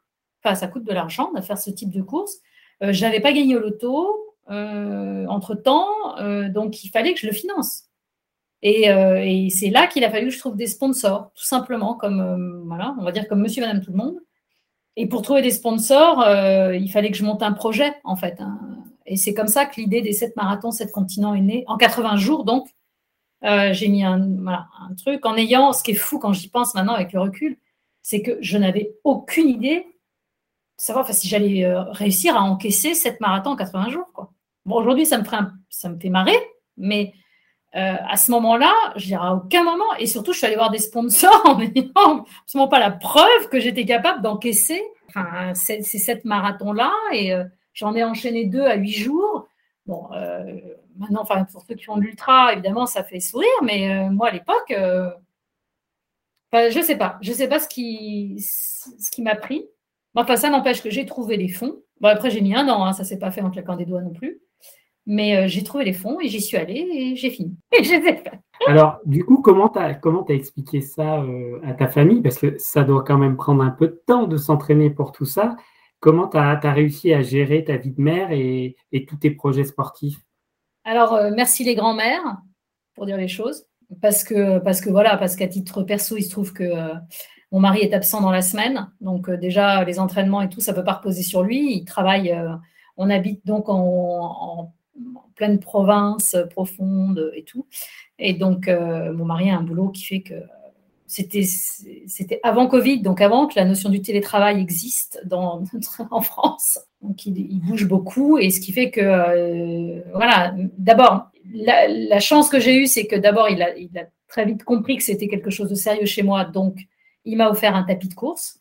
enfin, 0.44 0.56
ça 0.56 0.68
coûte 0.68 0.84
de 0.84 0.94
l'argent 0.94 1.32
de 1.36 1.42
faire 1.42 1.58
ce 1.58 1.70
type 1.70 1.92
de 1.92 2.02
course. 2.02 2.38
Euh, 2.84 2.94
je 2.94 3.02
n'avais 3.02 3.20
pas 3.20 3.34
gagné 3.34 3.56
au 3.56 3.60
loto 3.60 4.36
euh, 4.50 5.26
entre-temps, 5.28 6.18
euh, 6.20 6.50
donc 6.50 6.84
il 6.84 6.90
fallait 6.90 7.14
que 7.14 7.20
je 7.20 7.28
le 7.28 7.34
finance. 7.34 7.84
Et, 8.64 9.50
c'est 9.52 9.70
là 9.70 9.88
qu'il 9.88 10.04
a 10.04 10.10
fallu 10.10 10.28
que 10.28 10.34
je 10.34 10.40
trouve 10.40 10.56
des 10.56 10.68
sponsors, 10.68 11.32
tout 11.36 11.44
simplement, 11.44 11.94
comme, 11.94 12.64
voilà, 12.68 12.96
on 13.00 13.04
va 13.04 13.12
dire 13.12 13.28
comme 13.28 13.42
monsieur, 13.42 13.62
madame, 13.62 13.82
tout 13.82 13.92
le 13.92 13.98
monde. 13.98 14.18
Et 14.96 15.08
pour 15.08 15.22
trouver 15.22 15.44
des 15.44 15.52
sponsors, 15.52 16.26
il 16.74 16.90
fallait 16.92 17.12
que 17.12 17.18
je 17.18 17.24
monte 17.24 17.44
un 17.44 17.54
projet, 17.54 17.94
en 18.04 18.16
fait. 18.16 18.42
Hein. 18.42 18.60
Et 19.06 19.16
c'est 19.16 19.36
comme 19.36 19.48
ça 19.48 19.68
que 19.68 19.80
l'idée 19.80 20.02
des 20.02 20.12
sept 20.12 20.36
marathons, 20.36 20.72
sept 20.72 20.92
continents 20.92 21.36
est 21.36 21.42
née, 21.42 21.64
en 21.68 21.78
80 21.78 22.18
jours, 22.18 22.46
donc. 22.46 22.68
j'ai 23.44 23.88
mis 23.90 24.04
un, 24.04 24.48
un, 24.48 24.96
truc 24.98 25.26
en 25.28 25.36
ayant, 25.38 25.72
ce 25.72 25.84
qui 25.84 25.92
est 25.92 25.96
fou 25.96 26.18
quand 26.18 26.34
j'y 26.34 26.50
pense 26.50 26.74
maintenant 26.74 26.94
avec 26.94 27.14
le 27.14 27.22
recul, 27.22 27.60
c'est 28.08 28.22
que 28.22 28.38
je 28.40 28.58
n'avais 28.58 28.96
aucune 29.04 29.50
idée 29.50 29.80
de 29.80 29.86
savoir 30.78 31.14
si 31.14 31.28
j'allais 31.28 31.66
euh, 31.66 31.82
réussir 31.92 32.38
à 32.38 32.42
encaisser 32.42 32.94
cette 32.94 33.20
marathon 33.20 33.50
en 33.50 33.56
80 33.58 33.90
jours. 33.90 34.10
Quoi. 34.14 34.32
Bon, 34.66 34.78
aujourd'hui, 34.78 35.06
ça 35.06 35.18
me, 35.18 35.26
fait 35.26 35.36
ça 35.70 35.90
me 35.90 36.00
fait 36.00 36.08
marrer, 36.08 36.38
mais 36.78 37.12
euh, 37.76 37.98
à 38.08 38.16
ce 38.16 38.32
moment-là, 38.32 38.72
je 38.96 39.08
dirais 39.08 39.28
à 39.28 39.34
aucun 39.34 39.66
moment, 39.66 39.94
et 40.00 40.06
surtout, 40.06 40.32
je 40.32 40.38
suis 40.38 40.48
allée 40.48 40.56
voir 40.56 40.72
des 40.72 40.78
sponsors 40.78 41.42
en 41.44 41.58
n'ayant 41.58 42.26
absolument 42.44 42.70
pas 42.70 42.80
la 42.80 42.92
preuve 42.92 43.50
que 43.52 43.60
j'étais 43.60 43.84
capable 43.84 44.22
d'encaisser 44.22 44.82
enfin, 45.10 45.54
ces, 45.54 45.82
sept 45.82 46.24
marathons-là, 46.24 46.94
et 47.12 47.34
euh, 47.34 47.44
j'en 47.74 47.94
ai 47.94 48.06
enchaîné 48.06 48.46
deux 48.46 48.64
à 48.64 48.76
huit 48.76 48.94
jours. 48.94 49.50
Bon, 49.86 50.08
maintenant, 50.98 51.26
pour 51.52 51.62
ceux 51.68 51.76
qui 51.76 51.90
ont 51.90 51.98
l'ultra, 51.98 52.54
évidemment, 52.54 52.86
ça 52.86 53.04
fait 53.04 53.20
sourire, 53.20 53.50
mais 53.64 54.10
moi, 54.10 54.30
à 54.30 54.32
l'époque, 54.32 54.74
je 56.54 56.82
sais 56.82 56.98
pas. 56.98 57.18
Je 57.22 57.32
sais 57.34 57.48
pas 57.48 57.60
ce 57.60 57.68
qui, 57.68 58.38
ce 58.40 59.12
qui 59.12 59.22
m'a 59.22 59.36
pris. 59.36 59.66
Enfin, 60.16 60.36
ça 60.36 60.50
n'empêche 60.50 60.82
que 60.82 60.90
j'ai 60.90 61.06
trouvé 61.06 61.38
les 61.38 61.48
fonds. 61.48 61.82
Bon, 62.02 62.10
après, 62.10 62.32
j'ai 62.32 62.42
mis 62.42 62.56
un 62.56 62.68
an, 62.70 62.84
hein, 62.86 62.94
ça 62.94 63.04
s'est 63.04 63.20
pas 63.20 63.32
fait 63.32 63.42
en 63.42 63.52
claquant 63.52 63.76
des 63.76 63.86
doigts 63.86 64.02
non 64.02 64.14
plus. 64.14 64.42
Mais 65.06 65.38
euh, 65.38 65.48
j'ai 65.48 65.64
trouvé 65.64 65.86
les 65.86 65.94
fonds 65.94 66.20
et 66.20 66.28
j'y 66.28 66.42
suis 66.42 66.58
allée 66.58 66.86
et 66.92 67.16
j'ai 67.16 67.30
fini. 67.30 67.56
Et 67.72 67.84
j'ai 67.84 68.02
fait. 68.02 68.24
Alors, 68.68 69.00
du 69.06 69.24
coup, 69.24 69.42
comment 69.42 69.70
tu 69.70 69.80
as, 69.80 69.94
comment 69.94 70.26
as 70.26 70.34
expliqué 70.34 70.82
ça 70.82 71.22
euh, 71.22 71.62
à 71.64 71.74
ta 71.74 71.88
famille? 71.88 72.22
Parce 72.22 72.38
que 72.38 72.58
ça 72.58 72.84
doit 72.84 73.04
quand 73.04 73.18
même 73.18 73.38
prendre 73.38 73.64
un 73.64 73.70
peu 73.70 73.88
de 73.88 74.02
temps 74.06 74.28
de 74.28 74.38
s'entraîner 74.38 74.90
pour 74.90 75.12
tout 75.12 75.26
ça. 75.26 75.56
Comment 76.00 76.28
tu 76.28 76.38
as, 76.38 76.60
réussi 76.60 77.14
à 77.14 77.22
gérer 77.22 77.64
ta 77.64 77.78
vie 77.78 77.92
de 77.92 78.02
mère 78.02 78.32
et, 78.32 78.76
et 78.92 79.06
tous 79.06 79.18
tes 79.18 79.32
projets 79.32 79.64
sportifs? 79.64 80.20
Alors, 80.84 81.14
euh, 81.14 81.32
merci 81.34 81.64
les 81.64 81.76
grands-mères 81.76 82.38
pour 82.96 83.06
dire 83.06 83.18
les 83.18 83.28
choses 83.28 83.66
parce 84.02 84.24
que, 84.24 84.60
parce 84.60 84.82
que 84.82 84.90
voilà, 84.90 85.18
parce 85.18 85.36
qu'à 85.36 85.48
titre 85.48 85.84
perso, 85.84 86.18
il 86.18 86.24
se 86.24 86.30
trouve 86.30 86.54
que 86.54 86.64
euh, 86.64 86.94
mon 87.52 87.60
mari 87.60 87.80
est 87.82 87.94
absent 87.94 88.22
dans 88.22 88.32
la 88.32 88.42
semaine. 88.42 88.92
Donc, 89.02 89.30
euh, 89.30 89.38
déjà, 89.38 89.84
les 89.84 90.00
entraînements 90.00 90.42
et 90.42 90.50
tout, 90.50 90.60
ça 90.60 90.72
ne 90.72 90.78
peut 90.78 90.84
pas 90.84 90.94
reposer 90.94 91.24
sur 91.24 91.44
lui. 91.44 91.74
Il 91.74 91.86
travaille, 91.86 92.32
euh, 92.32 92.54
on 92.98 93.10
habite 93.10 93.46
donc 93.46 93.66
en, 93.70 94.74
pleine 95.36 95.60
province 95.60 96.36
profonde 96.50 97.32
et 97.36 97.44
tout. 97.44 97.68
Et 98.18 98.34
donc, 98.34 98.68
mon 98.68 99.26
mari 99.26 99.52
a 99.52 99.58
un 99.60 99.62
boulot 99.62 99.90
qui 99.90 100.04
fait 100.04 100.22
que 100.22 100.34
c'était, 101.06 101.44
c'était 101.44 102.40
avant 102.42 102.66
Covid, 102.66 103.04
donc 103.04 103.22
avant 103.22 103.46
que 103.46 103.54
la 103.56 103.66
notion 103.66 103.92
du 103.92 104.02
télétravail 104.02 104.60
existe 104.60 105.22
dans, 105.26 105.64
en 106.10 106.22
France. 106.22 106.80
Donc, 107.04 107.28
il, 107.28 107.60
bouge 107.60 107.88
beaucoup. 107.88 108.40
Et 108.40 108.50
ce 108.50 108.60
qui 108.60 108.72
fait 108.72 108.90
que, 108.90 110.12
voilà, 110.14 110.56
d'abord, 110.80 111.30
la, 111.54 112.20
chance 112.20 112.50
que 112.50 112.60
j'ai 112.60 112.76
eue, 112.76 112.88
c'est 112.88 113.08
que 113.08 113.16
d'abord, 113.16 113.50
il 113.50 113.62
a, 113.62 113.70
très 114.28 114.46
vite 114.46 114.64
compris 114.64 114.98
que 114.98 115.04
c'était 115.04 115.28
quelque 115.28 115.50
chose 115.50 115.70
de 115.70 115.76
sérieux 115.76 116.06
chez 116.06 116.24
moi. 116.24 116.44
Donc, 116.44 116.80
il 117.26 117.38
m'a 117.38 117.50
offert 117.50 117.76
un 117.76 117.84
tapis 117.84 118.10
de 118.10 118.14
course. 118.14 118.60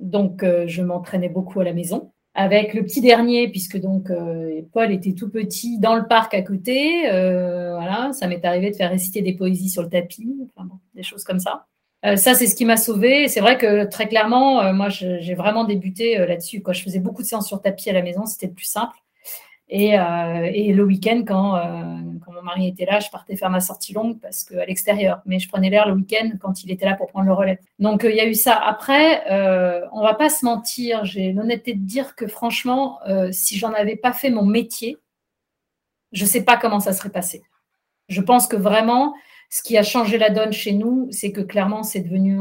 Donc, 0.00 0.42
euh, 0.42 0.64
je 0.66 0.82
m'entraînais 0.82 1.28
beaucoup 1.28 1.60
à 1.60 1.64
la 1.64 1.72
maison. 1.72 2.12
Avec 2.34 2.74
le 2.74 2.82
petit 2.82 3.00
dernier, 3.00 3.48
puisque 3.48 3.80
donc 3.80 4.10
euh, 4.10 4.60
Paul 4.72 4.92
était 4.92 5.14
tout 5.14 5.30
petit 5.30 5.78
dans 5.78 5.96
le 5.96 6.06
parc 6.06 6.34
à 6.34 6.42
côté. 6.42 7.10
Euh, 7.10 7.74
voilà, 7.74 8.12
ça 8.12 8.26
m'est 8.26 8.44
arrivé 8.44 8.70
de 8.70 8.76
faire 8.76 8.90
réciter 8.90 9.22
des 9.22 9.32
poésies 9.32 9.70
sur 9.70 9.82
le 9.82 9.88
tapis, 9.88 10.36
des 10.94 11.02
choses 11.02 11.24
comme 11.24 11.40
ça. 11.40 11.64
ça, 12.02 12.34
c'est 12.34 12.46
ce 12.46 12.54
qui 12.54 12.66
m'a 12.66 12.76
sauvé. 12.76 13.28
C'est 13.28 13.40
vrai 13.40 13.56
que 13.56 13.86
très 13.86 14.06
clairement, 14.06 14.70
moi, 14.74 14.90
j'ai 14.90 15.34
vraiment 15.34 15.64
débuté 15.64 16.18
là-dessus. 16.18 16.60
Quand 16.60 16.74
je 16.74 16.82
faisais 16.82 17.00
beaucoup 17.00 17.22
de 17.22 17.26
séances 17.26 17.48
sur 17.48 17.62
tapis 17.62 17.88
à 17.88 17.94
la 17.94 18.02
maison, 18.02 18.26
c'était 18.26 18.48
le 18.48 18.52
plus 18.52 18.66
simple. 18.66 18.96
Et, 19.68 19.94
et 19.94 20.72
le 20.72 20.84
week-end, 20.84 21.24
quand, 21.26 21.60
quand, 22.24 22.32
mon 22.32 22.42
mari 22.42 22.68
était 22.68 22.84
là, 22.84 23.00
je 23.00 23.10
partais 23.10 23.34
faire 23.34 23.50
ma 23.50 23.60
sortie 23.60 23.92
longue 23.92 24.20
parce 24.20 24.44
qu'à 24.44 24.64
l'extérieur. 24.64 25.22
Mais 25.26 25.38
je 25.38 25.48
prenais 25.48 25.70
l'air 25.70 25.88
le 25.88 25.94
week-end 25.94 26.30
quand 26.40 26.62
il 26.62 26.70
était 26.70 26.86
là 26.86 26.94
pour 26.94 27.08
prendre 27.08 27.26
le 27.26 27.32
relais. 27.32 27.58
Donc 27.78 28.04
il 28.04 28.14
y 28.14 28.20
a 28.20 28.26
eu 28.26 28.34
ça. 28.34 28.54
Après, 28.54 29.24
on 29.92 30.02
va 30.02 30.14
pas 30.14 30.28
se 30.28 30.44
mentir. 30.44 31.04
J'ai 31.04 31.32
l'honnêteté 31.32 31.74
de 31.74 31.84
dire 31.84 32.14
que 32.14 32.28
franchement, 32.28 33.00
si 33.32 33.58
j'en 33.58 33.72
avais 33.72 33.96
pas 33.96 34.12
fait 34.12 34.30
mon 34.30 34.44
métier, 34.44 34.98
je 36.12 36.24
sais 36.24 36.44
pas 36.44 36.56
comment 36.56 36.78
ça 36.78 36.92
serait 36.92 37.10
passé. 37.10 37.42
Je 38.08 38.20
pense 38.20 38.46
que 38.46 38.56
vraiment, 38.56 39.14
ce 39.50 39.62
qui 39.62 39.76
a 39.76 39.82
changé 39.82 40.16
la 40.16 40.30
donne 40.30 40.52
chez 40.52 40.72
nous, 40.72 41.08
c'est 41.10 41.32
que 41.32 41.40
clairement, 41.40 41.82
c'est 41.82 42.00
devenu 42.00 42.40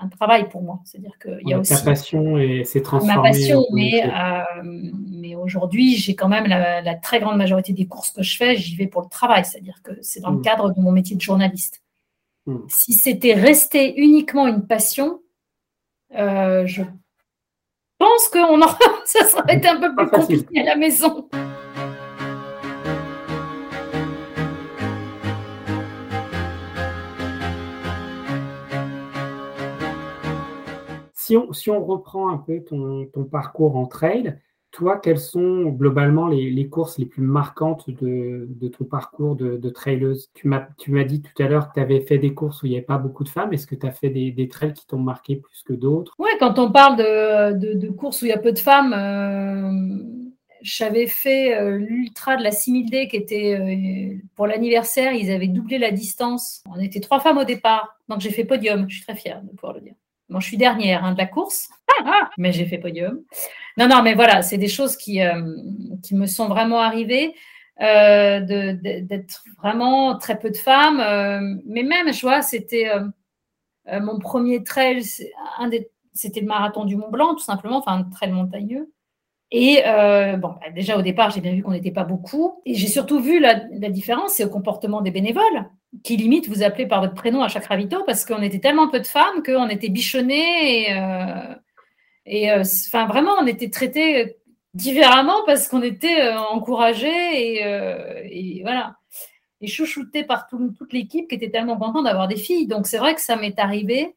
un, 0.00 0.08
travail 0.08 0.48
pour 0.48 0.62
moi. 0.62 0.80
C'est-à-dire 0.84 1.18
qu'il 1.18 1.48
y 1.48 1.54
a 1.54 1.58
aussi. 1.58 1.74
Ta 1.74 1.82
passion 1.82 2.38
et 2.38 2.64
c'est 2.64 2.82
transformé. 2.82 3.16
Ma 3.16 3.22
passion, 3.22 3.64
mais, 3.72 4.04
euh, 4.04 4.42
mais 4.62 5.34
aujourd'hui, 5.34 5.96
j'ai 5.96 6.14
quand 6.14 6.28
même 6.28 6.46
la, 6.46 6.94
très 6.96 7.20
grande 7.20 7.36
majorité 7.36 7.72
des 7.72 7.86
courses 7.86 8.10
que 8.10 8.22
je 8.22 8.36
fais, 8.36 8.56
j'y 8.56 8.76
vais 8.76 8.86
pour 8.86 9.02
le 9.02 9.08
travail. 9.08 9.44
C'est-à-dire 9.44 9.80
que 9.82 9.92
c'est 10.00 10.20
dans 10.20 10.30
le 10.30 10.38
mm. 10.38 10.42
cadre 10.42 10.70
de 10.72 10.80
mon 10.80 10.92
métier 10.92 11.16
de 11.16 11.20
journaliste. 11.20 11.82
Mm. 12.46 12.58
Si 12.68 12.92
c'était 12.92 13.34
resté 13.34 14.00
uniquement 14.00 14.46
une 14.46 14.66
passion, 14.66 15.20
euh, 16.14 16.66
je 16.66 16.82
pense 17.98 18.28
que 18.28 18.38
en... 18.38 18.68
ça 19.04 19.24
serait 19.26 19.56
été 19.56 19.68
un 19.68 19.80
peu 19.80 19.94
plus 19.94 20.08
compliqué 20.08 20.60
à 20.60 20.64
la 20.64 20.76
maison. 20.76 21.28
Si 31.52 31.70
on, 31.70 31.84
reprend 31.84 32.30
un 32.30 32.38
peu 32.38 32.60
ton, 32.62 33.08
parcours 33.30 33.76
en 33.76 33.86
trail, 33.86 34.38
toi, 34.70 34.98
quelles 34.98 35.18
sont 35.18 35.64
globalement 35.70 36.28
les, 36.28 36.68
courses 36.68 36.98
les 36.98 37.06
plus 37.06 37.22
marquantes 37.22 37.88
de, 37.90 38.68
ton 38.68 38.84
parcours 38.84 39.34
de, 39.34 39.56
de 39.56 39.72
Tu 40.34 40.48
m'as 40.48 41.04
dit 41.04 41.22
tout 41.22 41.42
à 41.42 41.48
l'heure 41.48 41.68
que 41.68 41.74
tu 41.74 41.80
avais 41.80 42.00
fait 42.00 42.18
des 42.18 42.34
courses 42.34 42.62
où 42.62 42.66
il 42.66 42.70
n'y 42.70 42.76
avait 42.76 42.84
pas 42.84 42.98
beaucoup 42.98 43.24
de 43.24 43.28
femmes. 43.28 43.52
Est-ce 43.52 43.66
que 43.66 43.74
tu 43.74 43.86
as 43.86 43.92
fait 43.92 44.10
des, 44.10 44.48
trails 44.48 44.74
qui 44.74 44.86
t'ont 44.86 44.98
marqué 44.98 45.36
plus 45.36 45.62
que 45.62 45.72
d'autres? 45.72 46.14
Oui, 46.18 46.30
quand 46.38 46.58
on 46.58 46.70
parle 46.70 46.96
de, 46.96 47.88
courses 47.90 48.22
où 48.22 48.26
il 48.26 48.28
y 48.28 48.32
a 48.32 48.38
peu 48.38 48.52
de 48.52 48.58
femmes, 48.58 48.92
euh, 48.92 50.18
j'avais 50.60 51.06
fait 51.06 51.56
euh, 51.56 51.78
l'ultra 51.78 52.36
de 52.36 52.42
la 52.42 52.50
6000D 52.50 53.08
qui 53.08 53.16
était 53.16 53.58
euh, 53.58 54.16
pour 54.36 54.46
l'anniversaire. 54.46 55.12
Ils 55.12 55.30
avaient 55.30 55.48
doublé 55.48 55.78
la 55.78 55.90
distance. 55.90 56.62
On 56.70 56.78
était 56.78 57.00
trois 57.00 57.20
femmes 57.20 57.38
au 57.38 57.44
départ. 57.44 57.96
Donc 58.08 58.20
j'ai 58.20 58.30
fait 58.30 58.44
podium. 58.44 58.88
Je 58.88 58.96
suis 58.96 59.04
très 59.04 59.16
fière 59.16 59.42
de 59.42 59.50
pouvoir 59.50 59.74
le 59.74 59.80
dire. 59.80 59.94
Bon, 60.28 60.40
je 60.40 60.46
suis 60.46 60.58
dernière 60.58 61.04
hein, 61.04 61.12
de 61.12 61.18
la 61.18 61.26
course, 61.26 61.70
mais 62.38 62.52
j'ai 62.52 62.66
fait 62.66 62.78
podium. 62.78 63.22
Non, 63.78 63.88
non, 63.88 64.02
mais 64.02 64.14
voilà, 64.14 64.42
c'est 64.42 64.58
des 64.58 64.68
choses 64.68 64.96
qui, 64.96 65.22
euh, 65.22 65.56
qui 66.02 66.14
me 66.14 66.26
sont 66.26 66.48
vraiment 66.48 66.80
arrivées, 66.80 67.34
euh, 67.80 68.40
d'être 68.40 69.44
vraiment 69.62 70.18
très 70.18 70.38
peu 70.38 70.50
de 70.50 70.56
femmes. 70.56 71.00
Euh, 71.00 71.60
mais 71.64 71.82
même, 71.82 72.12
je 72.12 72.20
vois, 72.20 72.42
c'était 72.42 72.90
mon 73.86 74.18
premier 74.18 74.62
trail, 74.64 75.02
c'était 75.02 76.40
le 76.40 76.46
marathon 76.46 76.84
du 76.84 76.96
Mont 76.96 77.10
Blanc, 77.10 77.34
tout 77.34 77.44
simplement, 77.44 77.78
enfin, 77.78 77.92
un 77.92 78.04
trail 78.04 78.32
montagneux. 78.32 78.92
Et 79.50 79.82
bon, 80.36 80.48
bah, 80.60 80.70
déjà 80.74 80.98
au 80.98 81.02
départ, 81.02 81.30
j'ai 81.30 81.40
bien 81.40 81.54
vu 81.54 81.62
qu'on 81.62 81.70
n'était 81.70 81.90
pas 81.90 82.04
beaucoup. 82.04 82.60
Et 82.66 82.74
j'ai 82.74 82.88
surtout 82.88 83.20
vu 83.20 83.40
la, 83.40 83.62
la 83.70 83.88
différence, 83.88 84.32
c'est 84.34 84.44
au 84.44 84.50
comportement 84.50 85.00
des 85.00 85.10
bénévoles 85.10 85.70
qui 86.02 86.16
limite 86.16 86.48
vous 86.48 86.62
appelez 86.62 86.86
par 86.86 87.00
votre 87.00 87.14
prénom 87.14 87.42
à 87.42 87.48
chaque 87.48 87.66
ravito 87.66 88.02
parce 88.04 88.24
qu'on 88.24 88.42
était 88.42 88.58
tellement 88.58 88.88
peu 88.88 89.00
de 89.00 89.06
femmes 89.06 89.42
qu'on 89.44 89.68
était 89.68 89.88
bichonnés 89.88 90.90
et, 92.26 92.50
euh, 92.52 92.62
euh, 92.62 93.06
vraiment 93.06 93.32
on 93.40 93.46
était 93.46 93.70
traités 93.70 94.36
différemment 94.74 95.44
parce 95.46 95.66
qu'on 95.68 95.82
était 95.82 96.20
euh, 96.20 96.38
encouragés 96.38 97.08
et, 97.08 98.58
et, 98.58 98.62
voilà. 98.62 98.96
Et 99.60 99.66
chouchoutés 99.66 100.22
par 100.22 100.46
toute 100.46 100.92
l'équipe 100.92 101.28
qui 101.28 101.34
était 101.34 101.50
tellement 101.50 101.76
contente 101.76 102.04
d'avoir 102.04 102.28
des 102.28 102.36
filles. 102.36 102.68
Donc 102.68 102.86
c'est 102.86 102.98
vrai 102.98 103.16
que 103.16 103.20
ça 103.20 103.34
m'est 103.34 103.58
arrivé. 103.58 104.14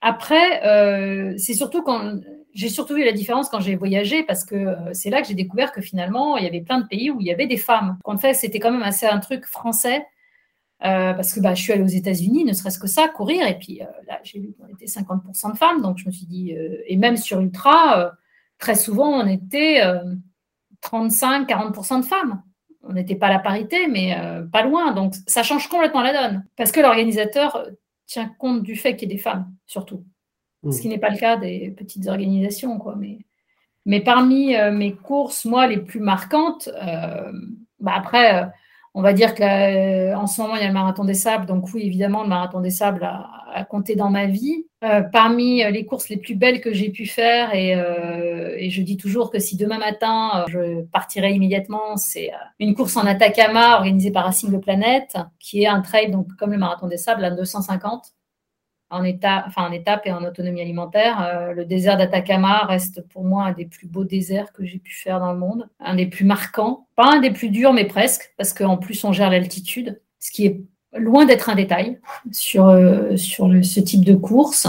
Après 0.00 1.36
c'est 1.38 1.54
surtout 1.54 1.82
quand 1.82 2.18
j'ai 2.54 2.68
surtout 2.68 2.94
vu 2.94 3.04
la 3.04 3.12
différence 3.12 3.48
quand 3.48 3.60
j'ai 3.60 3.76
voyagé 3.76 4.22
parce 4.22 4.44
que 4.44 4.74
c'est 4.92 5.10
là 5.10 5.20
que 5.20 5.28
j'ai 5.28 5.34
découvert 5.34 5.70
que 5.70 5.80
finalement 5.80 6.38
il 6.38 6.44
y 6.44 6.46
avait 6.46 6.60
plein 6.62 6.80
de 6.80 6.86
pays 6.86 7.10
où 7.10 7.20
il 7.20 7.26
y 7.26 7.32
avait 7.32 7.46
des 7.46 7.56
femmes. 7.58 7.98
En 8.04 8.16
fait 8.16 8.34
c'était 8.34 8.58
quand 8.58 8.72
même 8.72 8.82
assez 8.82 9.06
un 9.06 9.20
truc 9.20 9.44
français 9.44 10.04
euh, 10.84 11.14
parce 11.14 11.32
que 11.32 11.40
bah, 11.40 11.54
je 11.54 11.62
suis 11.62 11.72
allée 11.72 11.82
aux 11.82 11.86
États-Unis, 11.86 12.44
ne 12.44 12.52
serait-ce 12.52 12.78
que 12.78 12.86
ça, 12.86 13.08
courir. 13.08 13.46
Et 13.46 13.58
puis 13.58 13.80
euh, 13.80 13.86
là, 14.06 14.20
j'ai 14.22 14.38
vu 14.38 14.52
qu'on 14.52 14.66
était 14.66 14.84
50% 14.84 15.52
de 15.52 15.56
femmes. 15.56 15.80
Donc 15.80 15.96
je 15.96 16.06
me 16.06 16.12
suis 16.12 16.26
dit, 16.26 16.54
euh, 16.54 16.76
et 16.86 16.96
même 16.96 17.16
sur 17.16 17.40
Ultra, 17.40 18.12
très 18.58 18.74
souvent, 18.74 19.08
on 19.08 19.26
était 19.26 19.80
35-40% 20.82 22.00
de 22.00 22.04
femmes. 22.04 22.42
On 22.82 22.92
n'était 22.92 23.14
pas 23.14 23.28
à 23.28 23.30
la 23.30 23.38
parité, 23.38 23.86
mais 23.86 24.14
pas 24.52 24.62
loin. 24.62 24.92
Donc 24.92 25.14
ça 25.26 25.42
change 25.42 25.68
complètement 25.68 26.02
la 26.02 26.12
donne. 26.12 26.44
Parce 26.56 26.70
que 26.70 26.80
l'organisateur 26.80 27.66
tient 28.06 28.28
compte 28.38 28.62
du 28.62 28.76
fait 28.76 28.94
qu'il 28.94 29.08
y 29.08 29.12
ait 29.12 29.16
des 29.16 29.22
femmes, 29.22 29.54
surtout. 29.66 30.04
Ce 30.70 30.80
qui 30.80 30.88
mmh. 30.88 30.90
n'est 30.90 30.98
pas 30.98 31.10
le 31.10 31.18
cas 31.18 31.36
des 31.36 31.70
petites 31.70 32.08
organisations. 32.08 32.78
Quoi. 32.78 32.94
Mais, 32.98 33.18
mais 33.86 34.00
parmi 34.00 34.54
mes 34.72 34.94
courses, 34.94 35.46
moi, 35.46 35.66
les 35.66 35.78
plus 35.78 36.00
marquantes, 36.00 36.68
bah, 37.80 37.92
après 37.94 38.50
on 38.96 39.02
va 39.02 39.12
dire 39.12 39.34
qu'en 39.34 39.44
euh, 39.44 40.26
ce 40.26 40.40
moment, 40.40 40.54
il 40.54 40.62
y 40.62 40.64
a 40.64 40.68
le 40.68 40.72
marathon 40.72 41.04
des 41.04 41.14
sables. 41.14 41.46
Donc 41.46 41.68
oui, 41.74 41.82
évidemment, 41.82 42.22
le 42.22 42.28
marathon 42.28 42.60
des 42.60 42.70
sables 42.70 43.02
a, 43.02 43.64
compté 43.64 43.96
dans 43.96 44.10
ma 44.10 44.26
vie. 44.26 44.66
Euh, 44.84 45.00
parmi 45.00 45.64
euh, 45.64 45.70
les 45.70 45.84
courses 45.84 46.08
les 46.08 46.16
plus 46.16 46.34
belles 46.34 46.60
que 46.60 46.72
j'ai 46.72 46.90
pu 46.90 47.06
faire, 47.06 47.54
et, 47.54 47.74
je 48.70 48.82
dis 48.82 48.96
toujours 48.96 49.30
que 49.30 49.38
si 49.40 49.56
demain 49.56 49.78
matin, 49.78 50.44
je 50.48 50.82
partirais 50.92 51.34
immédiatement, 51.34 51.96
c'est 51.96 52.30
une 52.60 52.74
course 52.74 52.96
en 52.96 53.06
Atacama 53.06 53.76
organisée 53.76 54.12
par 54.12 54.24
Racing 54.24 54.52
de 54.52 54.58
Planète, 54.58 55.16
qui 55.40 55.62
est 55.62 55.66
un 55.66 55.80
trail, 55.80 56.10
donc 56.10 56.28
comme 56.38 56.52
le 56.52 56.58
marathon 56.58 56.86
des 56.86 56.96
sables, 56.96 57.24
à 57.24 57.30
250 57.30 58.12
en, 58.90 59.04
état, 59.04 59.44
enfin, 59.46 59.66
en 59.68 59.72
étape 59.72 60.06
et 60.06 60.12
en 60.12 60.24
autonomie 60.24 60.60
alimentaire. 60.60 61.22
Euh, 61.22 61.52
le 61.52 61.64
désert 61.64 61.96
d'Atacama 61.96 62.64
reste 62.66 63.06
pour 63.08 63.24
moi 63.24 63.44
un 63.44 63.52
des 63.52 63.66
plus 63.66 63.86
beaux 63.86 64.04
déserts 64.04 64.52
que 64.52 64.64
j'ai 64.64 64.78
pu 64.78 64.94
faire 64.94 65.20
dans 65.20 65.32
le 65.32 65.38
monde, 65.38 65.68
un 65.80 65.94
des 65.94 66.06
plus 66.06 66.24
marquants, 66.24 66.86
pas 66.96 67.06
un 67.06 67.20
des 67.20 67.30
plus 67.30 67.50
durs, 67.50 67.72
mais 67.72 67.86
presque, 67.86 68.32
parce 68.36 68.52
qu'en 68.52 68.76
plus 68.76 69.02
on 69.04 69.12
gère 69.12 69.30
l'altitude, 69.30 70.00
ce 70.20 70.30
qui 70.30 70.46
est 70.46 70.60
loin 70.96 71.24
d'être 71.24 71.48
un 71.48 71.56
détail 71.56 71.98
sur, 72.30 72.68
euh, 72.68 73.16
sur 73.16 73.50
ce 73.64 73.80
type 73.80 74.04
de 74.04 74.14
course. 74.14 74.68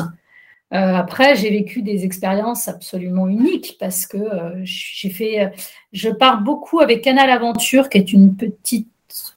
Euh, 0.74 0.96
après, 0.96 1.36
j'ai 1.36 1.52
vécu 1.52 1.84
des 1.84 2.04
expériences 2.04 2.68
absolument 2.68 3.28
uniques 3.28 3.78
parce 3.80 4.08
que 4.08 4.18
j'ai 4.64 5.12
fait, 5.12 5.52
je 5.94 6.10
pars 6.10 6.42
beaucoup 6.42 6.80
avec 6.80 7.04
Canal 7.04 7.30
Aventure, 7.30 7.88
qui 7.88 8.00
est 8.00 8.12
une 8.12 8.36
petite, 8.36 8.90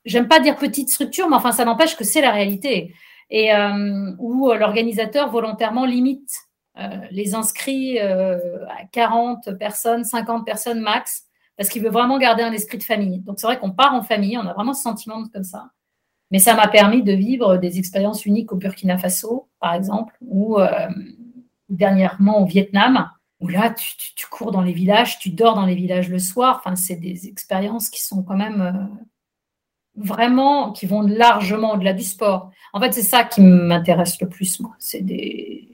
j'aime 0.07 0.27
pas 0.27 0.41
dire 0.41 0.57
petite 0.57 0.89
structure, 0.89 1.29
mais 1.29 1.37
enfin 1.37 1.53
ça 1.53 1.67
n'empêche 1.67 1.97
que 1.97 2.05
c'est 2.05 2.23
la 2.23 2.31
réalité 2.33 2.95
et 3.31 3.55
euh, 3.55 4.13
où 4.19 4.53
l'organisateur 4.53 5.31
volontairement 5.31 5.85
limite 5.85 6.31
euh, 6.79 6.99
les 7.11 7.35
inscrits 7.35 7.99
euh, 7.99 8.65
à 8.67 8.85
40 8.93 9.53
personnes, 9.59 10.05
50 10.05 10.47
personnes 10.47 10.81
max, 10.81 11.25
parce 11.57 11.69
qu'il 11.69 11.83
veut 11.83 11.91
vraiment 11.91 12.19
garder 12.19 12.43
un 12.43 12.53
esprit 12.53 12.79
de 12.79 12.85
famille. 12.85 13.21
Donc 13.21 13.41
c'est 13.41 13.47
vrai 13.47 13.59
qu'on 13.59 13.73
part 13.73 13.95
en 13.95 14.03
famille, 14.03 14.39
on 14.39 14.47
a 14.47 14.55
vraiment 14.55 14.75
ce 14.75 14.83
sentiment 14.83 15.25
comme 15.33 15.45
ça. 15.45 15.71
Mais 16.31 16.39
ça 16.39 16.55
m'a 16.55 16.69
permis 16.69 17.03
de 17.03 17.13
vivre 17.13 17.57
des 17.57 17.79
expériences 17.79 18.27
uniques 18.27 18.53
au 18.53 18.57
Burkina 18.57 18.99
Faso, 18.99 19.49
par 19.61 19.73
exemple, 19.73 20.15
ou 20.21 20.59
dernièrement 21.71 22.43
au 22.43 22.45
Vietnam, 22.45 23.11
où 23.41 23.49
là, 23.49 23.71
tu, 23.71 24.27
cours 24.27 24.53
dans 24.53 24.61
les 24.61 24.75
villages, 24.75 25.19
tu 25.19 25.31
dors 25.31 25.55
dans 25.55 25.65
les 25.65 25.75
villages 25.75 26.11
le 26.11 26.19
soir. 26.19 26.61
Enfin, 26.63 26.77
c'est 26.77 26.97
des 26.97 27.29
expériences 27.29 27.89
qui 27.89 28.05
sont 28.05 28.23
quand 28.23 28.37
même 28.37 28.91
vraiment, 29.99 30.73
qui 30.73 30.87
vont 30.87 31.03
largement 31.03 31.75
au-delà 31.75 31.93
du 31.93 32.05
sport. 32.05 32.51
En 32.73 32.81
fait, 32.81 32.93
c'est 32.93 33.03
ça 33.03 33.25
qui 33.25 33.41
m'intéresse 33.41 34.21
le 34.21 34.29
plus, 34.29 34.61
moi. 34.61 34.75
C'est 34.79 35.01
des, 35.01 35.69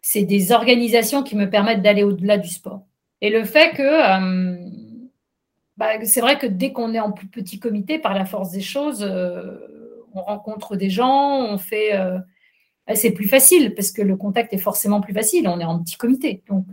c'est 0.00 0.24
des 0.24 0.52
organisations 0.52 1.22
qui 1.22 1.36
me 1.36 1.50
permettent 1.50 1.82
d'aller 1.82 2.02
au-delà 2.02 2.38
du 2.38 2.48
sport. 2.48 2.82
Et 3.20 3.30
le 3.30 3.44
fait 3.44 3.74
que, 3.76 3.82
euh, 3.82 4.70
bah, 5.76 6.04
c'est 6.04 6.20
vrai 6.20 6.38
que 6.38 6.46
dès 6.46 6.72
qu'on 6.72 6.94
est 6.94 7.00
en 7.00 7.12
plus 7.12 7.26
petit 7.26 7.58
comité, 7.58 7.98
par 7.98 8.14
la 8.14 8.24
force 8.24 8.50
des 8.50 8.60
choses, 8.60 9.02
euh, 9.02 9.56
on 10.14 10.22
rencontre 10.22 10.76
des 10.76 10.90
gens, 10.90 11.44
on 11.44 11.58
fait. 11.58 11.94
Euh, 11.94 12.18
c'est 12.94 13.12
plus 13.12 13.28
facile 13.28 13.74
parce 13.74 13.92
que 13.92 14.02
le 14.02 14.16
contact 14.16 14.52
est 14.52 14.58
forcément 14.58 15.00
plus 15.00 15.14
facile. 15.14 15.46
On 15.46 15.60
est 15.60 15.64
en 15.64 15.78
petit 15.80 15.96
comité, 15.96 16.42
donc 16.48 16.64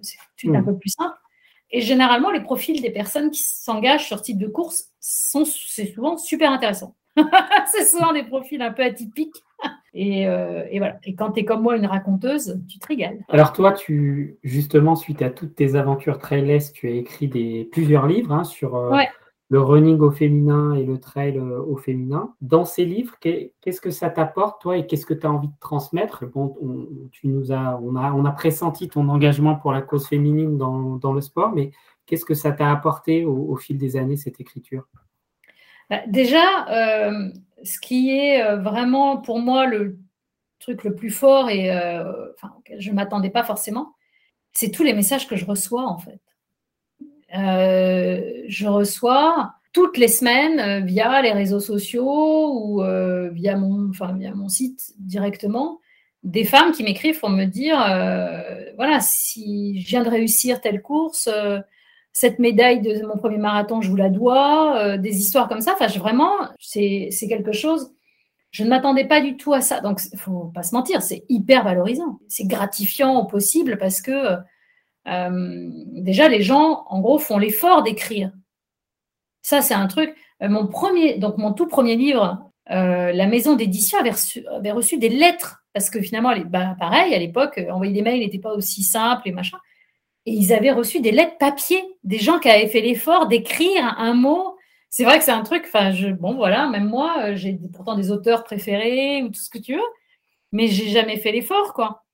c'est 0.00 0.48
un 0.48 0.60
mmh. 0.60 0.64
peu 0.64 0.76
plus 0.76 0.90
simple. 0.90 1.14
Et 1.72 1.80
généralement, 1.80 2.30
les 2.30 2.40
profils 2.40 2.80
des 2.80 2.90
personnes 2.90 3.30
qui 3.30 3.42
s'engagent 3.42 4.06
sur 4.06 4.20
type 4.20 4.38
de 4.38 4.46
course 4.46 4.90
sont 5.00 5.44
c'est 5.44 5.86
souvent 5.86 6.18
super 6.18 6.50
intéressant. 6.52 6.94
c'est 7.66 7.84
souvent 7.84 8.12
des 8.12 8.22
profils 8.22 8.60
un 8.60 8.72
peu 8.72 8.82
atypiques. 8.82 9.42
Et, 9.94 10.26
euh, 10.26 10.64
et 10.70 10.78
voilà. 10.78 10.96
Et 11.04 11.14
quand 11.14 11.32
tu 11.32 11.40
es 11.40 11.44
comme 11.44 11.62
moi 11.62 11.76
une 11.76 11.86
raconteuse, 11.86 12.60
tu 12.68 12.78
te 12.78 12.86
régales. 12.86 13.18
Alors 13.28 13.52
toi, 13.52 13.72
tu 13.72 14.36
justement 14.42 14.96
suite 14.96 15.22
à 15.22 15.30
toutes 15.30 15.54
tes 15.54 15.74
aventures 15.74 16.18
très 16.18 16.40
lesses, 16.40 16.72
tu 16.72 16.88
as 16.88 16.92
écrit 16.92 17.28
des 17.28 17.68
plusieurs 17.70 18.06
livres 18.06 18.32
hein, 18.32 18.44
sur 18.44 18.76
euh, 18.76 18.90
le 19.52 19.60
running 19.60 19.98
au 19.98 20.10
féminin 20.10 20.72
et 20.72 20.82
le 20.82 20.98
trail 20.98 21.36
euh, 21.36 21.60
au 21.60 21.76
féminin. 21.76 22.34
Dans 22.40 22.64
ces 22.64 22.86
livres, 22.86 23.18
qu'est-ce 23.20 23.82
que 23.82 23.90
ça 23.90 24.08
t'apporte, 24.08 24.62
toi, 24.62 24.78
et 24.78 24.86
qu'est-ce 24.86 25.04
que 25.04 25.12
tu 25.12 25.26
as 25.26 25.30
envie 25.30 25.48
de 25.48 25.58
transmettre? 25.60 26.24
Bon, 26.24 26.56
on, 26.62 26.88
tu 27.10 27.28
nous 27.28 27.52
as, 27.52 27.78
on, 27.82 27.94
a, 27.94 28.12
on 28.12 28.24
a 28.24 28.30
pressenti 28.30 28.88
ton 28.88 29.10
engagement 29.10 29.54
pour 29.56 29.72
la 29.72 29.82
cause 29.82 30.08
féminine 30.08 30.56
dans, 30.56 31.12
le 31.12 31.20
sport, 31.20 31.52
mais 31.52 31.70
qu'est-ce 32.06 32.24
que 32.24 32.32
ça 32.32 32.52
t'a 32.52 32.70
apporté 32.70 33.26
au, 33.26 33.54
fil 33.56 33.76
des 33.76 33.98
années, 33.98 34.16
cette 34.16 34.40
écriture? 34.40 34.88
Bah, 35.90 36.00
Déjà, 36.06 36.66
euh, 36.70 37.28
ce 37.62 37.78
qui 37.78 38.08
est 38.08 38.42
euh, 38.42 38.56
vraiment 38.56 39.18
pour 39.18 39.38
moi 39.38 39.66
le 39.66 39.98
truc 40.60 40.82
le 40.82 40.94
plus 40.94 41.10
fort 41.10 41.50
et 41.50 41.70
enfin, 42.34 42.54
je 42.78 42.88
ne 42.88 42.94
m'attendais 42.94 43.28
pas 43.28 43.44
forcément, 43.44 43.96
c'est 44.54 44.70
tous 44.70 44.82
les 44.82 44.94
messages 44.94 45.28
que 45.28 45.36
je 45.36 45.44
reçois 45.44 45.86
en 45.86 45.98
fait. 45.98 46.22
Je 47.32 48.66
reçois 48.66 49.54
toutes 49.72 49.96
les 49.96 50.08
semaines 50.08 50.84
via 50.84 51.22
les 51.22 51.32
réseaux 51.32 51.60
sociaux 51.60 52.52
ou 52.54 52.82
via, 53.32 53.56
mon, 53.56 53.90
enfin, 53.90 54.14
via 54.14 54.34
mon 54.34 54.48
site 54.48 54.92
directement 54.98 55.80
des 56.22 56.44
femmes 56.44 56.72
qui 56.72 56.84
m'écrivent 56.84 57.18
pour 57.18 57.30
me 57.30 57.46
dire 57.46 57.76
voilà, 58.76 59.00
si 59.00 59.80
je 59.80 59.88
viens 59.88 60.04
de 60.04 60.10
réussir 60.10 60.60
telle 60.60 60.82
course, 60.82 61.28
cette 62.12 62.38
médaille 62.38 62.82
de 62.82 63.06
mon 63.06 63.16
premier 63.16 63.38
marathon, 63.38 63.80
je 63.80 63.88
vous 63.88 63.96
la 63.96 64.10
dois, 64.10 64.76
euh, 64.78 64.98
des 64.98 65.18
histoires 65.18 65.48
comme 65.48 65.62
ça. 65.62 65.72
Enfin, 65.72 65.86
vraiment, 65.98 66.32
c'est 66.58 67.10
quelque 67.28 67.52
chose. 67.52 67.90
Je 68.50 68.64
ne 68.64 68.68
m'attendais 68.68 69.06
pas 69.06 69.22
du 69.22 69.36
tout 69.38 69.54
à 69.54 69.62
ça. 69.62 69.80
Donc, 69.80 70.00
il 70.12 70.18
faut 70.18 70.50
pas 70.54 70.62
se 70.62 70.74
mentir, 70.74 71.00
c'est 71.02 71.24
hyper 71.30 71.64
valorisant. 71.64 72.20
C'est 72.28 72.46
gratifiant 72.46 73.16
au 73.16 73.24
possible 73.24 73.78
parce 73.78 74.02
que 74.02 74.36
euh, 75.08 75.70
déjà, 75.92 76.28
les 76.28 76.42
gens, 76.42 76.84
en 76.88 77.00
gros, 77.00 77.18
font 77.18 77.38
l'effort 77.38 77.82
d'écrire. 77.82 78.32
Ça, 79.42 79.60
c'est 79.62 79.74
un 79.74 79.86
truc. 79.86 80.14
Euh, 80.42 80.48
mon 80.48 80.66
premier, 80.66 81.18
donc 81.18 81.38
mon 81.38 81.52
tout 81.52 81.66
premier 81.66 81.96
livre, 81.96 82.48
la 82.68 83.26
maison 83.26 83.54
d'édition 83.54 83.98
avait 83.98 84.72
reçu, 84.72 84.96
des 84.96 85.10
lettres 85.10 85.62
parce 85.74 85.90
que 85.90 86.00
finalement, 86.00 86.32
bah, 86.46 86.76
pareil, 86.78 87.14
à 87.14 87.18
l'époque, 87.18 87.60
envoyer 87.70 87.92
des 87.92 88.02
mails 88.02 88.20
n'était 88.20 88.38
pas 88.38 88.52
aussi 88.52 88.82
simple 88.82 89.28
et 89.28 89.32
machin. 89.32 89.58
Et 90.26 90.32
ils 90.32 90.52
avaient 90.52 90.70
reçu 90.70 91.00
des 91.00 91.10
lettres 91.10 91.38
papier, 91.38 91.82
des 92.04 92.18
gens 92.18 92.38
qui 92.38 92.48
avaient 92.48 92.68
fait 92.68 92.80
l'effort 92.80 93.26
d'écrire 93.26 93.94
un 93.98 94.14
mot. 94.14 94.56
C'est 94.88 95.04
vrai 95.04 95.18
que 95.18 95.24
c'est 95.24 95.32
un 95.32 95.42
truc, 95.42 95.64
enfin, 95.66 95.92
bon, 96.20 96.34
voilà, 96.34 96.68
même 96.68 96.86
moi, 96.86 97.16
euh, 97.20 97.36
j'ai 97.36 97.58
pourtant 97.72 97.96
des 97.96 98.10
auteurs 98.10 98.44
préférés 98.44 99.22
ou 99.22 99.28
tout 99.28 99.40
ce 99.40 99.48
que 99.48 99.58
tu 99.58 99.74
veux, 99.74 99.80
mais 100.52 100.68
j'ai 100.68 100.88
jamais 100.88 101.16
fait 101.16 101.32
l'effort, 101.32 101.72
quoi. 101.72 102.04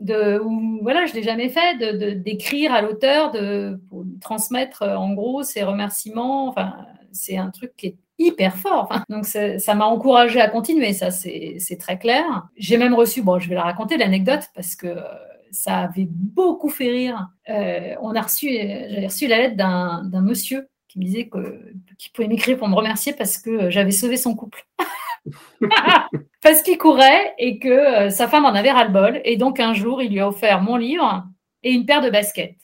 De, 0.00 0.40
ou, 0.40 0.80
voilà, 0.82 1.06
je 1.06 1.14
l'ai 1.14 1.22
jamais 1.22 1.50
fait, 1.50 1.76
de, 1.78 2.10
d'écrire 2.14 2.72
à 2.72 2.80
l'auteur, 2.80 3.30
de, 3.30 3.78
pour 3.88 4.04
transmettre, 4.20 4.82
euh, 4.82 4.96
en 4.96 5.12
gros, 5.12 5.42
ses 5.42 5.62
remerciements. 5.62 6.48
Enfin, 6.48 6.74
c'est 7.12 7.36
un 7.36 7.50
truc 7.50 7.72
qui 7.76 7.86
est 7.88 7.96
hyper 8.18 8.56
fort. 8.56 8.92
donc, 9.08 9.26
ça 9.26 9.74
m'a 9.74 9.86
encouragé 9.86 10.40
à 10.40 10.48
continuer, 10.48 10.92
ça, 10.92 11.10
c'est, 11.10 11.58
très 11.78 11.98
clair. 11.98 12.48
J'ai 12.56 12.78
même 12.78 12.94
reçu, 12.94 13.22
bon, 13.22 13.38
je 13.38 13.48
vais 13.48 13.54
la 13.54 13.62
raconter, 13.62 13.96
l'anecdote, 13.96 14.44
parce 14.54 14.74
que 14.74 14.86
euh, 14.86 15.02
ça 15.50 15.78
avait 15.78 16.08
beaucoup 16.08 16.68
fait 16.68 16.90
rire. 16.90 17.28
Euh, 17.48 17.94
on 18.00 18.14
a 18.14 18.22
reçu, 18.22 18.48
j'avais 18.50 19.06
reçu 19.06 19.26
la 19.26 19.38
lettre 19.38 19.56
d'un, 19.56 20.22
monsieur 20.22 20.68
qui 20.88 20.98
me 20.98 21.04
disait 21.04 21.28
que, 21.28 21.72
qu'il 21.98 22.10
pouvait 22.12 22.26
m'écrire 22.26 22.58
pour 22.58 22.68
me 22.68 22.74
remercier 22.74 23.12
parce 23.12 23.38
que 23.38 23.70
j'avais 23.70 23.92
sauvé 23.92 24.16
son 24.16 24.34
couple. 24.34 24.66
parce 26.42 26.62
qu'il 26.62 26.78
courait 26.78 27.34
et 27.38 27.58
que 27.58 27.68
euh, 27.68 28.10
sa 28.10 28.28
femme 28.28 28.44
en 28.44 28.54
avait 28.54 28.70
ras-le-bol. 28.70 29.20
Et 29.24 29.36
donc 29.36 29.60
un 29.60 29.74
jour, 29.74 30.02
il 30.02 30.12
lui 30.12 30.20
a 30.20 30.28
offert 30.28 30.62
mon 30.62 30.76
livre 30.76 31.24
et 31.62 31.72
une 31.72 31.86
paire 31.86 32.00
de 32.00 32.10
baskets. 32.10 32.56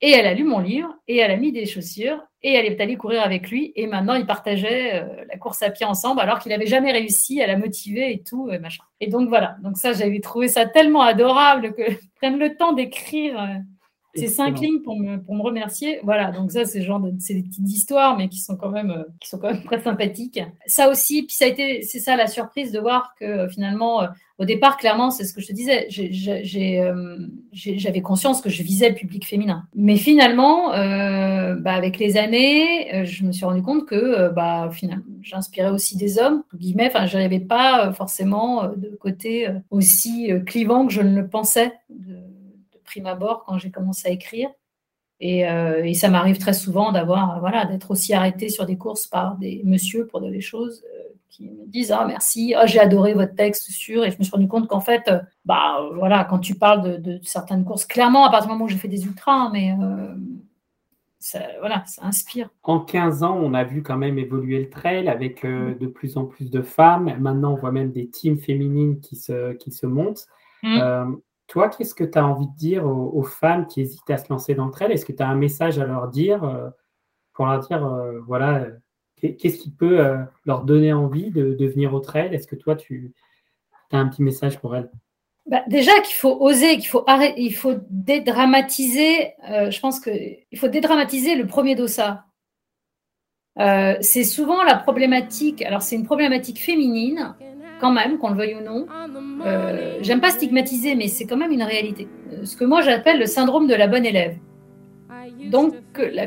Et 0.00 0.10
elle 0.10 0.26
a 0.26 0.34
lu 0.34 0.44
mon 0.44 0.60
livre 0.60 0.94
et 1.08 1.16
elle 1.16 1.30
a 1.30 1.36
mis 1.36 1.50
des 1.50 1.66
chaussures 1.66 2.20
et 2.42 2.54
elle 2.54 2.66
est 2.66 2.80
allée 2.80 2.96
courir 2.96 3.22
avec 3.22 3.50
lui. 3.50 3.72
Et 3.74 3.86
maintenant, 3.86 4.14
ils 4.14 4.26
partageaient 4.26 5.02
euh, 5.02 5.24
la 5.28 5.38
course 5.38 5.62
à 5.62 5.70
pied 5.70 5.84
ensemble 5.86 6.20
alors 6.20 6.38
qu'il 6.38 6.50
n'avait 6.50 6.66
jamais 6.66 6.92
réussi 6.92 7.42
à 7.42 7.46
la 7.48 7.56
motiver 7.56 8.12
et 8.12 8.22
tout, 8.22 8.48
et 8.50 8.58
machin. 8.58 8.84
Et 9.00 9.08
donc 9.08 9.28
voilà. 9.28 9.56
Donc 9.62 9.76
ça, 9.76 9.92
j'avais 9.92 10.20
trouvé 10.20 10.46
ça 10.46 10.66
tellement 10.66 11.02
adorable 11.02 11.74
que 11.74 11.82
prennent 12.16 12.38
le 12.38 12.56
temps 12.56 12.72
d'écrire 12.72 13.40
euh, 13.40 13.58
ces 14.14 14.28
cinq 14.28 14.60
lignes 14.60 14.80
pour 14.80 14.98
me, 14.98 15.18
pour 15.18 15.34
me 15.34 15.42
remercier. 15.42 16.00
Voilà, 16.02 16.30
donc 16.30 16.52
ça, 16.52 16.64
c'est 16.64 16.82
genre 16.82 17.00
c'est 17.18 17.34
des 17.34 17.42
petites 17.42 17.68
histoires, 17.68 18.16
mais 18.16 18.28
qui 18.28 18.40
sont 18.40 18.56
quand 18.56 18.70
même, 18.70 18.90
euh, 18.90 19.04
qui 19.20 19.28
sont 19.28 19.38
quand 19.38 19.52
même 19.52 19.62
très 19.62 19.80
sympathiques. 19.80 20.40
Ça 20.66 20.88
aussi, 20.88 21.22
puis 21.22 21.34
ça 21.34 21.44
a 21.44 21.48
été, 21.48 21.82
c'est 21.82 22.00
ça 22.00 22.16
la 22.16 22.26
surprise 22.26 22.72
de 22.72 22.80
voir 22.80 23.14
que 23.18 23.24
euh, 23.24 23.48
finalement, 23.48 24.02
euh, 24.02 24.06
au 24.38 24.44
départ, 24.44 24.76
clairement, 24.76 25.10
c'est 25.10 25.24
ce 25.24 25.34
que 25.34 25.40
je 25.40 25.48
te 25.48 25.52
disais, 25.52 25.88
j'avais 27.52 28.02
conscience 28.02 28.40
que 28.40 28.48
je 28.48 28.62
visais 28.62 28.88
le 28.88 28.94
public 28.94 29.26
féminin. 29.26 29.64
Mais 29.74 29.96
finalement, 29.96 30.68
bah, 30.68 31.72
avec 31.72 31.98
les 31.98 32.16
années, 32.16 33.04
je 33.04 33.24
me 33.24 33.32
suis 33.32 33.44
rendu 33.44 33.62
compte 33.62 33.84
que 33.86 34.32
bah, 34.32 34.70
finalement, 34.72 35.02
j'inspirais 35.22 35.70
aussi 35.70 35.96
des 35.96 36.20
hommes, 36.20 36.44
guillemets, 36.54 36.86
enfin, 36.86 37.06
je 37.06 37.18
n'avais 37.18 37.40
pas 37.40 37.92
forcément 37.92 38.68
de 38.68 38.96
côté 39.00 39.48
aussi 39.70 40.30
clivant 40.46 40.86
que 40.86 40.92
je 40.92 41.02
ne 41.02 41.20
le 41.20 41.26
pensais. 41.26 41.72
De, 41.90 42.27
prime 42.88 43.06
abord 43.06 43.44
quand 43.44 43.58
j'ai 43.58 43.70
commencé 43.70 44.08
à 44.08 44.10
écrire. 44.10 44.48
Et, 45.20 45.48
euh, 45.48 45.92
ça 45.94 46.08
m'arrive 46.08 46.38
très 46.38 46.52
souvent 46.52 46.92
d'avoir, 46.92 47.36
euh, 47.36 47.40
voilà, 47.40 47.64
d'être 47.64 47.90
aussi 47.90 48.14
arrêté 48.14 48.48
sur 48.48 48.66
des 48.66 48.76
courses 48.76 49.06
par 49.06 49.36
des 49.36 49.62
messieurs 49.64 50.06
pour 50.06 50.20
des 50.20 50.40
choses 50.40 50.84
euh, 50.94 51.02
qui 51.28 51.50
me 51.50 51.66
disent 51.66 51.92
ah 51.92 52.04
merci, 52.06 52.54
ah, 52.54 52.66
j'ai 52.66 52.78
adoré 52.78 53.14
votre 53.14 53.34
texte 53.34 53.70
sur 53.70 54.04
et 54.04 54.10
je 54.10 54.18
me 54.18 54.22
suis 54.22 54.30
rendu 54.30 54.48
compte 54.48 54.68
qu'en 54.68 54.80
fait, 54.80 55.10
bah 55.44 55.80
voilà, 55.94 56.24
quand 56.24 56.38
tu 56.38 56.54
parles 56.54 57.02
de, 57.02 57.18
certaines 57.22 57.64
courses, 57.64 57.84
clairement 57.84 58.24
à 58.24 58.30
partir 58.30 58.46
du 58.46 58.52
moment 58.52 58.66
où 58.66 58.68
j'ai 58.68 58.78
fait 58.78 58.88
des 58.88 59.04
ultras, 59.04 59.32
hein, 59.32 59.50
mais 59.52 59.74
ça, 61.18 61.40
voilà, 61.58 61.82
ça 61.86 62.04
inspire. 62.04 62.48
En 62.62 62.78
15 62.78 63.24
ans, 63.24 63.36
on 63.42 63.54
a 63.54 63.64
vu 63.64 63.82
quand 63.82 63.96
même 63.96 64.18
évoluer 64.18 64.60
le 64.60 64.70
trail 64.70 65.08
avec 65.08 65.44
de 65.44 65.86
plus 65.86 66.16
en 66.16 66.24
plus 66.24 66.50
de 66.50 66.62
femmes. 66.62 67.12
Maintenant, 67.18 67.52
on 67.52 67.56
voit 67.56 67.72
même 67.72 67.90
des 67.90 68.08
teams 68.08 68.38
féminines 68.38 69.00
qui 69.00 69.16
se, 69.16 69.52
qui 69.54 69.72
se 69.72 69.86
montent. 69.86 70.26
Mmh. 70.62 71.18
Toi, 71.48 71.70
qu'est-ce 71.70 71.94
que 71.94 72.04
tu 72.04 72.18
as 72.18 72.26
envie 72.26 72.46
de 72.46 72.56
dire 72.56 72.86
aux, 72.86 73.22
femmes 73.22 73.66
qui 73.66 73.80
hésitent 73.80 74.10
à 74.10 74.18
se 74.18 74.28
lancer 74.28 74.54
d'entre 74.54 74.82
elles 74.82 74.92
Est-ce 74.92 75.06
que 75.06 75.12
tu 75.12 75.22
as 75.22 75.28
un 75.28 75.34
message 75.34 75.78
à 75.78 75.86
leur 75.86 76.08
dire 76.08 76.44
euh, 76.44 76.68
pour 77.32 77.46
leur 77.46 77.60
dire, 77.60 77.86
euh, 77.86 78.20
voilà, 78.26 78.66
qu'est-ce 79.16 79.56
qui 79.56 79.70
peut 79.70 79.98
euh, 79.98 80.18
leur 80.44 80.64
donner 80.64 80.92
envie 80.92 81.30
de, 81.30 81.56
venir 81.66 81.94
au 81.94 82.00
trail? 82.00 82.34
Est-ce 82.34 82.46
que 82.46 82.54
toi, 82.54 82.76
tu 82.76 83.14
as 83.92 83.96
un 83.96 84.08
petit 84.08 84.22
message 84.22 84.60
pour 84.60 84.76
elles? 84.76 84.90
Bah, 85.46 85.62
déjà 85.68 85.98
qu'il 86.00 86.16
faut 86.16 86.36
oser, 86.38 86.76
qu'il 86.76 86.88
faut 86.88 87.06
il 87.38 87.54
faut 87.54 87.76
dédramatiser. 87.88 89.32
je 89.48 89.80
pense 89.80 90.00
qu'il 90.00 90.58
faut 90.58 90.68
dédramatiser 90.68 91.34
le 91.34 91.46
premier 91.46 91.74
dossard. 91.74 92.24
c'est 93.56 94.24
souvent 94.24 94.62
la 94.64 94.76
problématique. 94.76 95.62
Alors 95.62 95.80
c'est 95.80 95.96
une 95.96 96.04
problématique 96.04 96.60
féminine 96.60 97.34
quand 97.80 97.92
même, 97.92 98.18
qu'on 98.18 98.30
le 98.30 98.36
veuille 98.36 98.56
ou 98.56 98.64
non. 98.64 98.86
Euh, 99.44 99.98
j'aime 100.00 100.20
pas 100.20 100.30
stigmatiser, 100.30 100.94
mais 100.94 101.08
c'est 101.08 101.26
quand 101.26 101.36
même 101.36 101.52
une 101.52 101.62
réalité. 101.62 102.08
Euh, 102.32 102.44
ce 102.44 102.56
que 102.56 102.64
moi 102.64 102.82
j'appelle 102.82 103.18
le 103.18 103.26
syndrome 103.26 103.66
de 103.66 103.74
la 103.74 103.86
bonne 103.86 104.04
élève. 104.04 104.36
Donc 105.50 105.74
la 105.98 106.26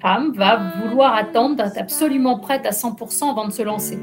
femme 0.00 0.32
va 0.34 0.60
vouloir 0.82 1.14
attendre 1.14 1.56
d'être 1.56 1.78
absolument 1.78 2.38
prête 2.38 2.66
à 2.66 2.70
100% 2.70 3.30
avant 3.30 3.46
de 3.46 3.52
se 3.52 3.62
lancer. 3.62 3.98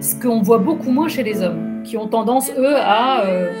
Ce 0.00 0.14
qu'on 0.20 0.40
voit 0.40 0.58
beaucoup 0.58 0.90
moins 0.90 1.08
chez 1.08 1.22
les 1.22 1.42
hommes, 1.42 1.82
qui 1.84 1.96
ont 1.96 2.08
tendance, 2.08 2.50
eux, 2.56 2.76
à 2.76 3.24
euh, 3.26 3.52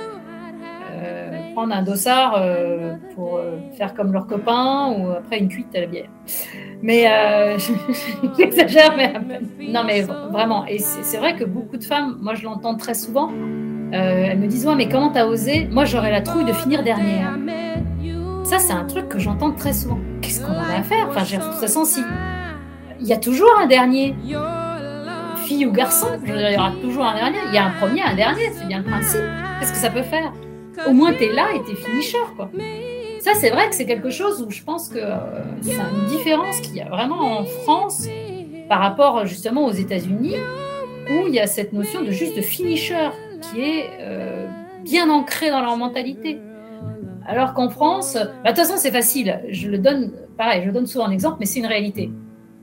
prendre 1.54 1.74
un 1.74 1.82
dossard 1.82 2.42
faire 3.76 3.94
comme 3.94 4.12
leurs 4.12 4.26
copains 4.26 4.92
ou 4.96 5.10
après 5.10 5.38
une 5.38 5.48
cuite 5.48 5.74
à 5.74 5.80
la 5.80 5.86
bière. 5.86 6.08
Mais 6.82 7.06
euh, 7.06 7.58
j'exagère, 8.38 8.96
mais 8.96 9.12
non, 9.68 9.84
mais 9.84 10.02
vraiment. 10.02 10.66
Et 10.66 10.78
c'est 10.78 11.18
vrai 11.18 11.36
que 11.36 11.44
beaucoup 11.44 11.76
de 11.76 11.84
femmes, 11.84 12.18
moi 12.20 12.34
je 12.34 12.44
l'entends 12.44 12.74
très 12.74 12.94
souvent, 12.94 13.30
euh, 13.30 14.26
elles 14.30 14.38
me 14.38 14.46
disent 14.46 14.66
Ouais, 14.66 14.74
mais 14.74 14.88
comment 14.88 15.10
t'as 15.10 15.26
osé? 15.26 15.68
Moi 15.70 15.84
j'aurais 15.84 16.10
la 16.10 16.20
trouille 16.20 16.44
de 16.44 16.52
finir 16.52 16.82
dernière. 16.82 17.36
Ça, 18.50 18.58
c'est 18.58 18.72
un 18.72 18.84
truc 18.84 19.08
que 19.08 19.20
j'entends 19.20 19.52
très 19.52 19.72
souvent. 19.72 20.00
Qu'est-ce 20.20 20.40
qu'on 20.40 20.52
a 20.52 20.78
à 20.78 20.82
faire? 20.82 21.06
Enfin, 21.08 21.22
toute 21.22 21.60
façon, 21.60 21.84
si. 21.84 22.00
Il 22.98 23.06
y 23.06 23.12
a 23.12 23.16
toujours 23.16 23.50
un 23.60 23.66
dernier. 23.66 24.16
Fille 25.44 25.66
ou 25.66 25.72
garçon, 25.72 26.08
il 26.26 26.34
y 26.34 26.56
aura 26.56 26.72
toujours 26.82 27.04
un 27.04 27.14
dernier. 27.14 27.38
Il 27.46 27.54
y 27.54 27.58
a 27.58 27.66
un 27.66 27.70
premier, 27.70 28.02
un 28.02 28.16
dernier, 28.16 28.50
c'est 28.52 28.66
bien 28.66 28.78
le 28.78 28.84
principe. 28.84 29.20
Qu'est-ce 29.60 29.72
que 29.72 29.78
ça 29.78 29.90
peut 29.90 30.02
faire? 30.02 30.32
Au 30.84 30.92
moins, 30.92 31.12
t'es 31.12 31.32
là 31.32 31.46
et 31.54 31.62
t'es 31.62 31.76
finisher, 31.76 32.18
quoi. 32.36 32.50
Ça, 33.20 33.32
c'est 33.34 33.50
vrai 33.50 33.68
que 33.68 33.74
c'est 33.74 33.84
quelque 33.84 34.10
chose 34.10 34.42
où 34.42 34.50
je 34.50 34.62
pense 34.62 34.88
que 34.88 34.98
euh, 34.98 35.18
c'est 35.60 35.74
une 35.74 36.06
différence 36.06 36.60
qu'il 36.60 36.76
y 36.76 36.80
a 36.80 36.88
vraiment 36.88 37.40
en 37.40 37.44
France 37.44 38.08
par 38.68 38.80
rapport 38.80 39.26
justement 39.26 39.66
aux 39.66 39.72
États-Unis, 39.72 40.36
où 41.10 41.26
il 41.28 41.34
y 41.34 41.38
a 41.38 41.46
cette 41.46 41.74
notion 41.74 42.02
de 42.02 42.10
juste 42.10 42.34
de 42.34 42.40
finisher 42.40 43.10
qui 43.42 43.60
est 43.60 43.90
euh, 44.00 44.46
bien 44.84 45.10
ancrée 45.10 45.50
dans 45.50 45.60
leur 45.60 45.76
mentalité. 45.76 46.38
Alors 47.26 47.52
qu'en 47.52 47.68
France, 47.68 48.14
bah, 48.14 48.52
de 48.52 48.56
toute 48.56 48.56
façon, 48.56 48.74
c'est 48.76 48.90
facile. 48.90 49.40
Je 49.50 49.68
le 49.68 49.78
donne, 49.78 50.12
pareil, 50.38 50.62
je 50.64 50.70
donne 50.70 50.86
souvent 50.86 51.04
en 51.04 51.10
exemple, 51.10 51.36
mais 51.40 51.46
c'est 51.46 51.60
une 51.60 51.66
réalité. 51.66 52.10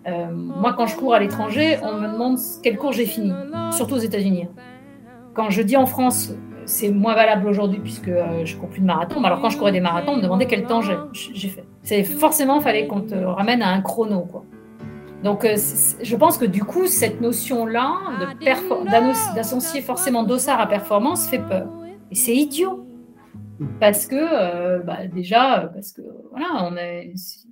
Euh, 0.08 0.26
moi, 0.32 0.74
quand 0.74 0.88
je 0.88 0.96
cours 0.96 1.14
à 1.14 1.20
l'étranger, 1.20 1.78
on 1.84 1.94
me 1.94 2.08
demande 2.08 2.40
quel 2.64 2.78
cours 2.78 2.94
j'ai 2.94 3.06
fini, 3.06 3.32
surtout 3.72 3.96
aux 3.96 4.00
États-Unis. 4.00 4.48
Quand 5.36 5.52
je 5.52 5.62
dis 5.62 5.78
en 5.78 5.86
France, 5.86 6.34
c'est 6.68 6.90
moins 6.90 7.16
valable 7.16 7.48
aujourd'hui 7.48 7.80
puisque 7.80 8.10
euh, 8.10 8.46
je 8.46 8.56
cours 8.58 8.70
plus 8.70 8.82
de 8.82 8.86
marathon. 8.86 9.24
Alors 9.24 9.42
quand 9.42 9.50
je 9.50 9.58
courais 9.58 9.72
des 9.72 9.80
marathons, 9.80 10.12
on 10.12 10.18
me 10.18 10.22
demandait 10.22 10.46
quel 10.46 10.66
temps 10.66 10.82
j'ai 10.82 11.50
fait. 11.50 11.64
C'est 11.82 12.04
forcément 12.04 12.60
fallait 12.60 12.88
qu'on 12.88 13.02
te 13.02 13.16
ramène 13.16 13.62
à 13.62 13.70
un 13.70 13.82
chrono 13.82 14.22
quoi. 14.22 14.44
Donc 15.24 15.46
euh, 15.46 15.56
je 15.56 16.16
pense 16.16 16.38
que 16.38 16.46
du 16.46 16.64
coup 16.64 16.86
cette 16.88 17.22
notion 17.22 17.66
là 17.66 17.94
d'associer 19.34 19.82
forcément 19.82 20.24
dossard 20.24 20.60
à 20.60 20.68
performance 20.68 21.28
fait 21.28 21.40
peur. 21.40 21.68
Et 22.12 22.16
c'est 22.16 22.36
idiot 22.36 22.86
parce 23.80 24.06
que 24.06 24.16
euh, 24.16 24.80
bah, 24.80 25.08
déjà 25.08 25.72
parce 25.74 25.94
que 25.94 26.02
voilà 26.32 26.66
on 26.66 26.76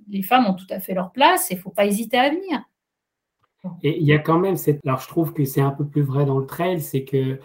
les 0.08 0.22
femmes 0.22 0.46
ont 0.46 0.54
tout 0.54 0.66
à 0.70 0.78
fait 0.78 0.94
leur 0.94 1.10
place 1.10 1.50
et 1.50 1.56
faut 1.56 1.70
pas 1.70 1.86
hésiter 1.86 2.18
à 2.18 2.28
venir. 2.28 2.62
Et 3.82 3.98
il 3.98 4.06
y 4.06 4.12
a 4.12 4.18
quand 4.20 4.38
même 4.38 4.54
cette. 4.54 4.86
Alors, 4.86 5.00
je 5.00 5.08
trouve 5.08 5.32
que 5.32 5.44
c'est 5.44 5.60
un 5.60 5.72
peu 5.72 5.84
plus 5.84 6.02
vrai 6.02 6.24
dans 6.24 6.38
le 6.38 6.46
trail, 6.46 6.80
c'est 6.80 7.02
que 7.02 7.40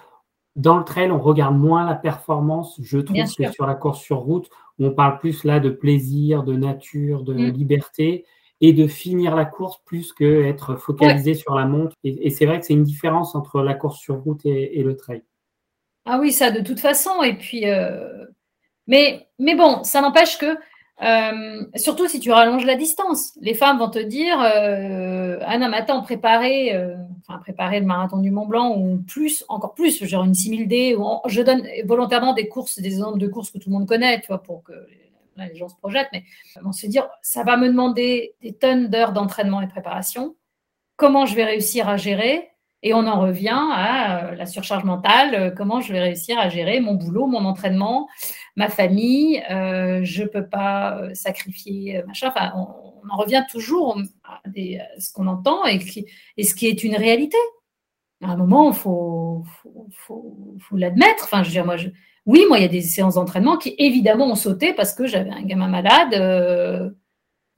dans 0.56 0.78
le 0.78 0.84
trail, 0.84 1.12
on 1.12 1.20
regarde 1.20 1.58
moins 1.58 1.86
la 1.86 1.96
performance, 1.96 2.80
je 2.82 2.98
trouve, 2.98 3.18
que 3.18 3.52
sur 3.52 3.66
la 3.66 3.76
course 3.76 4.02
sur 4.02 4.18
route, 4.18 4.50
où 4.80 4.86
on 4.86 4.92
parle 4.92 5.20
plus 5.20 5.44
là 5.44 5.60
de 5.60 5.70
plaisir, 5.70 6.44
de 6.44 6.56
nature, 6.56 7.24
de 7.24 7.34
mm. 7.34 7.52
liberté, 7.52 8.26
et 8.60 8.74
de 8.74 8.88
finir 8.88 9.36
la 9.36 9.46
course 9.46 9.82
plus 9.86 10.14
que 10.14 10.44
être 10.44 10.76
focalisé 10.76 11.34
sur 11.34 11.56
la 11.56 11.66
montre. 11.66 11.96
Et, 12.04 12.30
c'est 12.30 12.46
vrai 12.46 12.60
que 12.60 12.66
c'est 12.66 12.74
une 12.74 12.84
différence 12.84 13.34
entre 13.34 13.62
la 13.62 13.74
course 13.74 14.00
sur 14.00 14.18
route 14.18 14.46
et, 14.46 14.84
le 14.84 14.96
trail. 14.96 15.24
Ah 16.06 16.20
oui, 16.20 16.32
ça 16.32 16.52
de 16.52 16.62
toute 16.62 16.80
façon. 16.80 17.24
Et 17.24 17.34
puis, 17.34 17.68
euh, 17.68 18.26
mais, 18.86 19.28
mais 19.40 19.56
bon, 19.56 19.84
ça 19.84 20.02
n'empêche 20.02 20.38
que 20.38 20.58
euh, 21.04 21.64
surtout 21.76 22.08
si 22.08 22.20
tu 22.20 22.32
rallonges 22.32 22.66
la 22.66 22.76
distance. 22.76 23.34
Les 23.42 23.56
femmes 23.56 23.80
vont 23.80 23.90
te 23.90 24.00
dire 24.00 24.40
euh, 24.40 25.40
Ah 25.42 25.58
non, 25.58 25.70
mais 25.70 25.84
préparer, 26.04 26.76
euh, 26.76 26.96
enfin, 27.28 27.40
préparer 27.40 27.80
le 27.80 27.88
marathon 27.88 28.18
du 28.18 28.30
Mont 28.30 28.46
Blanc 28.46 28.78
ou 28.78 28.98
plus, 29.08 29.44
encore 29.50 29.74
plus, 29.74 30.04
genre 30.06 30.24
une 30.24 30.34
6000D. 30.34 30.96
Ou 30.96 31.28
je 31.28 31.42
donne 31.42 31.68
volontairement 31.86 32.34
des 32.34 32.48
courses, 32.48 32.80
des 32.80 32.88
exemples 32.88 33.18
de 33.18 33.28
courses 33.28 33.50
que 33.50 33.58
tout 33.58 33.70
le 33.70 33.74
monde 33.74 33.88
connaît, 33.88 34.22
tu 34.22 34.28
vois, 34.28 34.44
pour 34.44 34.64
que 34.64 34.74
les 35.38 35.56
gens 35.56 35.70
se 35.70 35.76
projettent. 35.76 36.10
Mais 36.14 36.24
on 36.64 36.72
se 36.72 36.86
dire 36.86 37.10
Ça 37.24 37.44
va 37.44 37.58
me 37.58 37.68
demander 37.68 38.36
des 38.44 38.54
tonnes 38.54 38.88
d'heures 38.88 39.14
d'entraînement 39.14 39.62
et 39.62 39.66
de 39.66 39.72
préparation. 39.72 40.36
Comment 40.98 41.26
je 41.26 41.36
vais 41.36 41.46
réussir 41.46 41.90
à 41.90 41.98
gérer 41.98 42.51
et 42.84 42.94
on 42.94 43.06
en 43.08 43.20
revient 43.20 43.60
à 43.72 44.34
la 44.36 44.46
surcharge 44.46 44.84
mentale, 44.84 45.54
comment 45.56 45.82
je 45.82 45.94
vais 45.94 46.00
réussir 46.00 46.40
à 46.40 46.50
gérer 46.50 46.80
mon 46.80 46.96
boulot, 46.96 47.28
mon 47.28 47.46
entraînement, 47.46 48.08
ma 48.56 48.70
famille, 48.70 49.42
euh, 49.50 50.02
je 50.04 50.24
ne 50.24 50.28
peux 50.28 50.48
pas 50.48 50.98
euh, 50.98 51.14
sacrifier 51.14 51.98
euh, 51.98 52.06
machin. 52.06 52.30
Enfin, 52.30 52.52
on, 52.56 53.10
en 53.10 53.18
revient 53.18 53.44
toujours 53.50 54.00
à, 54.24 54.42
ce 55.00 55.12
qu'on 55.12 55.28
entend 55.28 55.66
et, 55.66 55.80
ce 55.80 56.54
qui 56.54 56.68
est 56.68 56.84
une 56.84 56.96
réalité. 56.96 57.38
À 58.24 58.32
un 58.32 58.38
moment, 58.38 58.70
il 58.70 58.76
faut, 58.76 59.44
l'admettre. 60.72 61.24
Enfin, 61.24 61.44
je 61.44 61.60
veux 61.60 61.66
moi, 61.66 61.78
oui, 62.28 62.46
moi, 62.48 62.60
il 62.60 62.62
y 62.62 62.66
a 62.66 62.70
des 62.70 62.82
séances 62.82 63.16
d'entraînement 63.16 63.58
qui, 63.58 63.74
évidemment, 63.80 64.28
ont 64.28 64.36
sauté 64.36 64.74
parce 64.74 64.94
que 64.94 65.08
j'avais 65.08 65.32
un 65.32 65.42
gamin 65.42 65.68
malade 65.68 66.94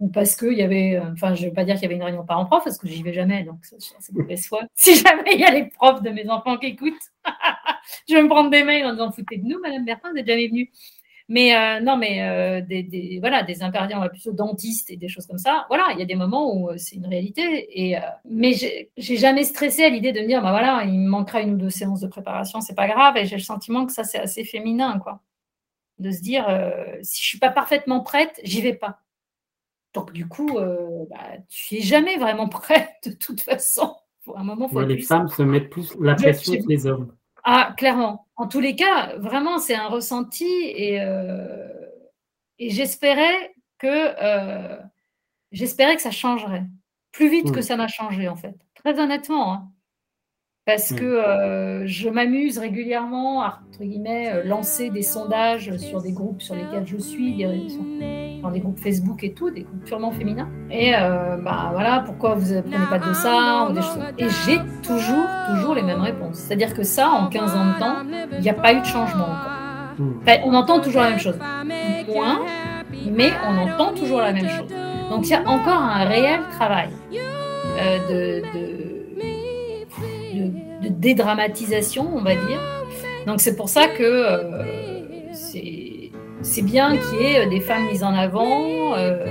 ou 0.04 0.10
parce 0.10 0.36
qu'il 0.36 0.54
y 0.54 0.62
avait, 0.62 1.00
enfin, 1.14 1.34
je 1.34 1.44
ne 1.44 1.48
vais 1.48 1.54
pas 1.54 1.64
dire 1.64 1.76
qu'il 1.76 1.84
y 1.84 1.86
avait 1.86 1.96
une 1.96 2.04
réunion 2.04 2.26
parents-prof 2.26 2.62
parce 2.62 2.78
que 2.78 2.90
j'y 2.90 3.02
vais 3.04 3.14
jamais, 3.14 3.44
donc 3.44 3.60
c'est 3.62 4.12
mauvaise 4.12 4.46
foi. 4.46 4.64
Si 4.76 4.96
jamais 4.96 5.32
il 5.34 5.40
y 5.40 5.46
a 5.46 5.52
les 5.52 5.68
profs 5.70 6.02
de 6.02 6.10
mes 6.10 6.30
enfants 6.30 6.58
qui 6.58 6.68
écoutent, 6.68 6.94
je 8.10 8.14
vais 8.14 8.22
me 8.22 8.28
prendre 8.28 8.50
des 8.50 8.66
mails 8.66 8.86
en 8.86 8.92
disant 8.92 9.12
foutez 9.12 9.38
de 9.38 9.46
nous, 9.46 9.60
Madame 9.62 9.86
Bertin, 9.86 10.10
vous 10.10 10.16
n'êtes 10.16 10.28
jamais 10.28 10.50
venue. 10.50 10.70
Mais 11.30 11.56
euh, 11.56 11.80
non, 11.80 11.96
mais 11.96 12.22
euh, 12.22 12.62
des, 12.62 13.18
voilà, 13.22 13.44
des 13.44 13.64
intervenants, 13.64 14.00
on 14.00 14.02
va 14.02 14.10
plutôt 14.10 14.34
dentistes 14.34 14.90
et 14.90 14.98
des 14.98 15.08
choses 15.08 15.26
comme 15.26 15.38
ça. 15.38 15.66
Voilà, 15.70 15.88
il 15.94 16.00
y 16.00 16.02
a 16.02 16.06
des 16.06 16.16
moments 16.16 16.54
où 16.54 16.70
euh, 16.70 16.78
c'est 16.78 16.98
une 16.98 17.08
réalité. 17.08 17.82
Et, 17.82 17.96
mais 18.26 18.54
j'ai 18.54 19.18
jamais 19.18 19.46
stressé 19.46 19.86
à 19.86 19.90
l'idée 19.90 20.12
de 20.12 20.20
me 20.20 20.28
dire, 20.28 20.42
bah 20.42 20.52
voilà, 20.52 20.84
il 20.84 21.00
me 21.00 21.08
manquera 21.10 21.42
une 21.42 21.54
ou 21.54 21.58
deux 21.58 21.70
séances 21.70 22.02
de 22.02 22.08
préparation, 22.08 22.60
c'est 22.60 22.76
pas 22.76 22.88
grave. 22.88 23.16
Et 23.16 23.26
j'ai 23.26 23.38
le 23.38 23.42
sentiment 23.42 23.86
que 23.86 23.94
ça, 23.94 24.04
c'est 24.04 24.20
assez 24.20 24.44
féminin, 24.44 25.00
quoi. 25.00 25.22
De 26.00 26.12
se 26.12 26.22
dire, 26.22 26.46
si 27.04 27.22
je 27.22 27.28
suis 27.28 27.40
pas 27.40 27.52
parfaitement 27.52 28.02
prête, 28.02 28.40
j'y 28.44 28.62
vais 28.62 28.74
pas. 28.74 29.00
Donc 29.94 30.12
du 30.12 30.28
coup, 30.28 30.60
bah, 31.10 31.38
tu 31.50 31.76
es 31.76 31.82
jamais 31.82 32.18
vraiment 32.18 32.48
prête 32.50 32.96
de 33.06 33.12
toute 33.12 33.42
façon. 33.42 33.96
un 34.36 34.44
moment, 34.44 34.68
faut 34.68 34.82
les 34.82 35.02
femmes 35.02 35.28
se 35.28 35.44
mettent 35.44 35.70
plus 35.70 35.96
la 36.00 36.16
pression 36.16 36.54
que 36.54 36.68
les 36.68 36.88
hommes. 36.88 37.14
Ah, 37.44 37.74
clairement. 37.78 38.28
En 38.36 38.48
tous 38.48 38.62
les 38.62 38.76
cas, 38.76 39.18
vraiment, 39.18 39.60
c'est 39.60 39.76
un 39.76 39.88
ressenti 39.88 40.48
et, 40.48 41.02
euh, 41.02 41.68
et 42.58 42.70
j'espérais 42.70 43.54
que 43.78 43.88
euh, 43.88 44.78
j'espérais 45.52 45.96
que 45.96 46.02
ça 46.02 46.12
changerait 46.12 46.66
plus 47.12 47.30
vite 47.30 47.52
que 47.52 47.62
ça 47.62 47.76
n'a 47.76 47.88
changé 47.88 48.28
en 48.28 48.36
fait. 48.36 48.56
Très 48.76 49.00
honnêtement, 49.00 49.54
hein. 49.54 49.72
Parce 50.66 50.94
que 50.94 51.04
euh, 51.04 51.86
je 51.86 52.10
m'amuse 52.10 52.58
régulièrement 52.58 53.42
à 53.42 53.60
entre 53.68 53.84
guillemets 53.84 54.44
lancer 54.46 54.90
des 54.90 55.02
sondages 55.02 55.76
sur 55.78 56.02
des 56.02 56.12
groupes 56.12 56.42
sur 56.42 56.56
lesquels 56.56 56.86
je 56.86 56.98
suis, 56.98 57.46
dans 58.44 58.52
des 58.52 58.60
groupes 58.60 58.80
Facebook 58.80 59.24
et 59.24 59.34
tout, 59.34 59.50
des 59.50 59.64
groupes 59.64 59.84
purement 59.86 60.12
féminins. 60.12 60.50
Et 60.70 60.94
euh, 60.96 61.38
bah 61.38 61.70
voilà, 61.72 62.04
pourquoi 62.06 62.36
vous 62.36 62.54
ne 62.54 62.62
prenez 62.62 62.86
pas 62.90 63.00
de 63.00 63.14
ça 63.14 63.68
ou 63.70 63.74
des 63.74 63.82
choses. 63.82 64.04
Et 64.18 64.28
j'ai 64.46 64.60
toujours, 64.84 65.28
toujours 65.50 65.76
les 65.76 65.82
mêmes 65.82 66.02
réponses. 66.02 66.38
C'est-à-dire 66.38 66.74
que 66.74 66.84
ça, 66.84 67.10
en 67.10 67.28
15 67.28 67.56
ans 67.56 67.66
de 67.74 67.80
temps, 67.80 67.96
il 68.34 68.40
n'y 68.40 68.50
a 68.50 68.54
pas 68.54 68.74
eu 68.74 68.82
de 68.82 68.86
changement 68.86 69.26
encore. 69.26 70.40
on 70.46 70.54
entend 70.54 70.80
toujours 70.82 71.02
la 71.02 71.10
même 71.10 71.20
chose. 71.20 71.38
Point, 72.06 72.42
mais 73.12 73.32
on 73.48 73.58
entend 73.58 73.94
toujours 73.94 74.20
la 74.20 74.34
même 74.34 74.50
chose. 74.50 74.70
Donc 75.10 75.26
il 75.28 75.32
y 75.32 75.36
a 75.36 75.48
encore 75.48 75.82
un 75.82 76.06
réel 76.06 76.42
travail 76.52 76.90
euh, 77.14 77.98
de, 78.10 78.42
de, 78.54 78.83
de, 80.84 80.90
dédramatisation, 80.90 82.10
on 82.16 82.22
va 82.22 82.36
dire. 82.36 82.60
Donc 83.26 83.40
c'est 83.40 83.56
pour 83.56 83.70
ça 83.70 83.88
que 83.88 84.04
euh, 84.04 84.64
c'est 86.44 86.62
bien 86.62 86.98
qu'il 86.98 87.22
y 87.22 87.24
ait 87.24 87.46
euh, 87.46 87.50
des 87.50 87.60
femmes 87.60 87.86
mises 87.88 88.04
en 88.04 88.14
avant, 88.14 88.96
euh, 88.96 89.26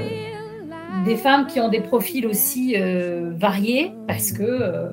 des 1.05 1.17
femmes 1.17 1.47
qui 1.47 1.61
ont 1.61 1.69
des 1.69 1.81
profils 1.81 2.27
aussi 2.27 2.75
euh, 2.77 3.33
variés, 3.37 3.93
parce 4.09 4.33
que 4.33 4.91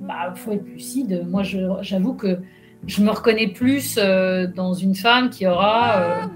bah, 0.00 0.32
faut 0.34 0.52
être 0.52 0.66
lucide. 0.66 1.24
Moi, 1.28 1.42
j'avoue 1.82 2.14
que 2.14 2.38
je 2.86 3.02
me 3.02 3.10
reconnais 3.10 3.48
plus 3.48 3.96
dans 3.96 4.72
une 4.72 4.94
femme 4.94 5.30
qui 5.30 5.46
aura 5.46 6.30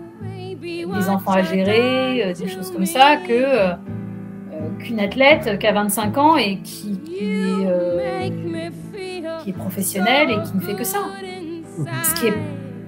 des 0.60 1.08
enfants 1.08 1.32
à 1.32 1.42
gérer, 1.42 2.34
des 2.34 2.48
choses 2.48 2.70
comme 2.70 2.86
ça, 2.86 3.16
que 3.16 3.72
qu'une 4.80 5.00
athlète 5.00 5.58
qui 5.58 5.66
a 5.66 5.72
25 5.72 6.18
ans 6.18 6.36
et 6.36 6.58
qui, 6.58 6.98
qui, 7.00 7.20
qui 9.42 9.50
est 9.50 9.54
professionnelle 9.54 10.30
et 10.30 10.42
qui 10.42 10.56
ne 10.56 10.60
fait 10.60 10.74
que 10.74 10.84
ça. 10.84 10.98
Ce 12.04 12.14
qui 12.20 12.26
est 12.28 12.34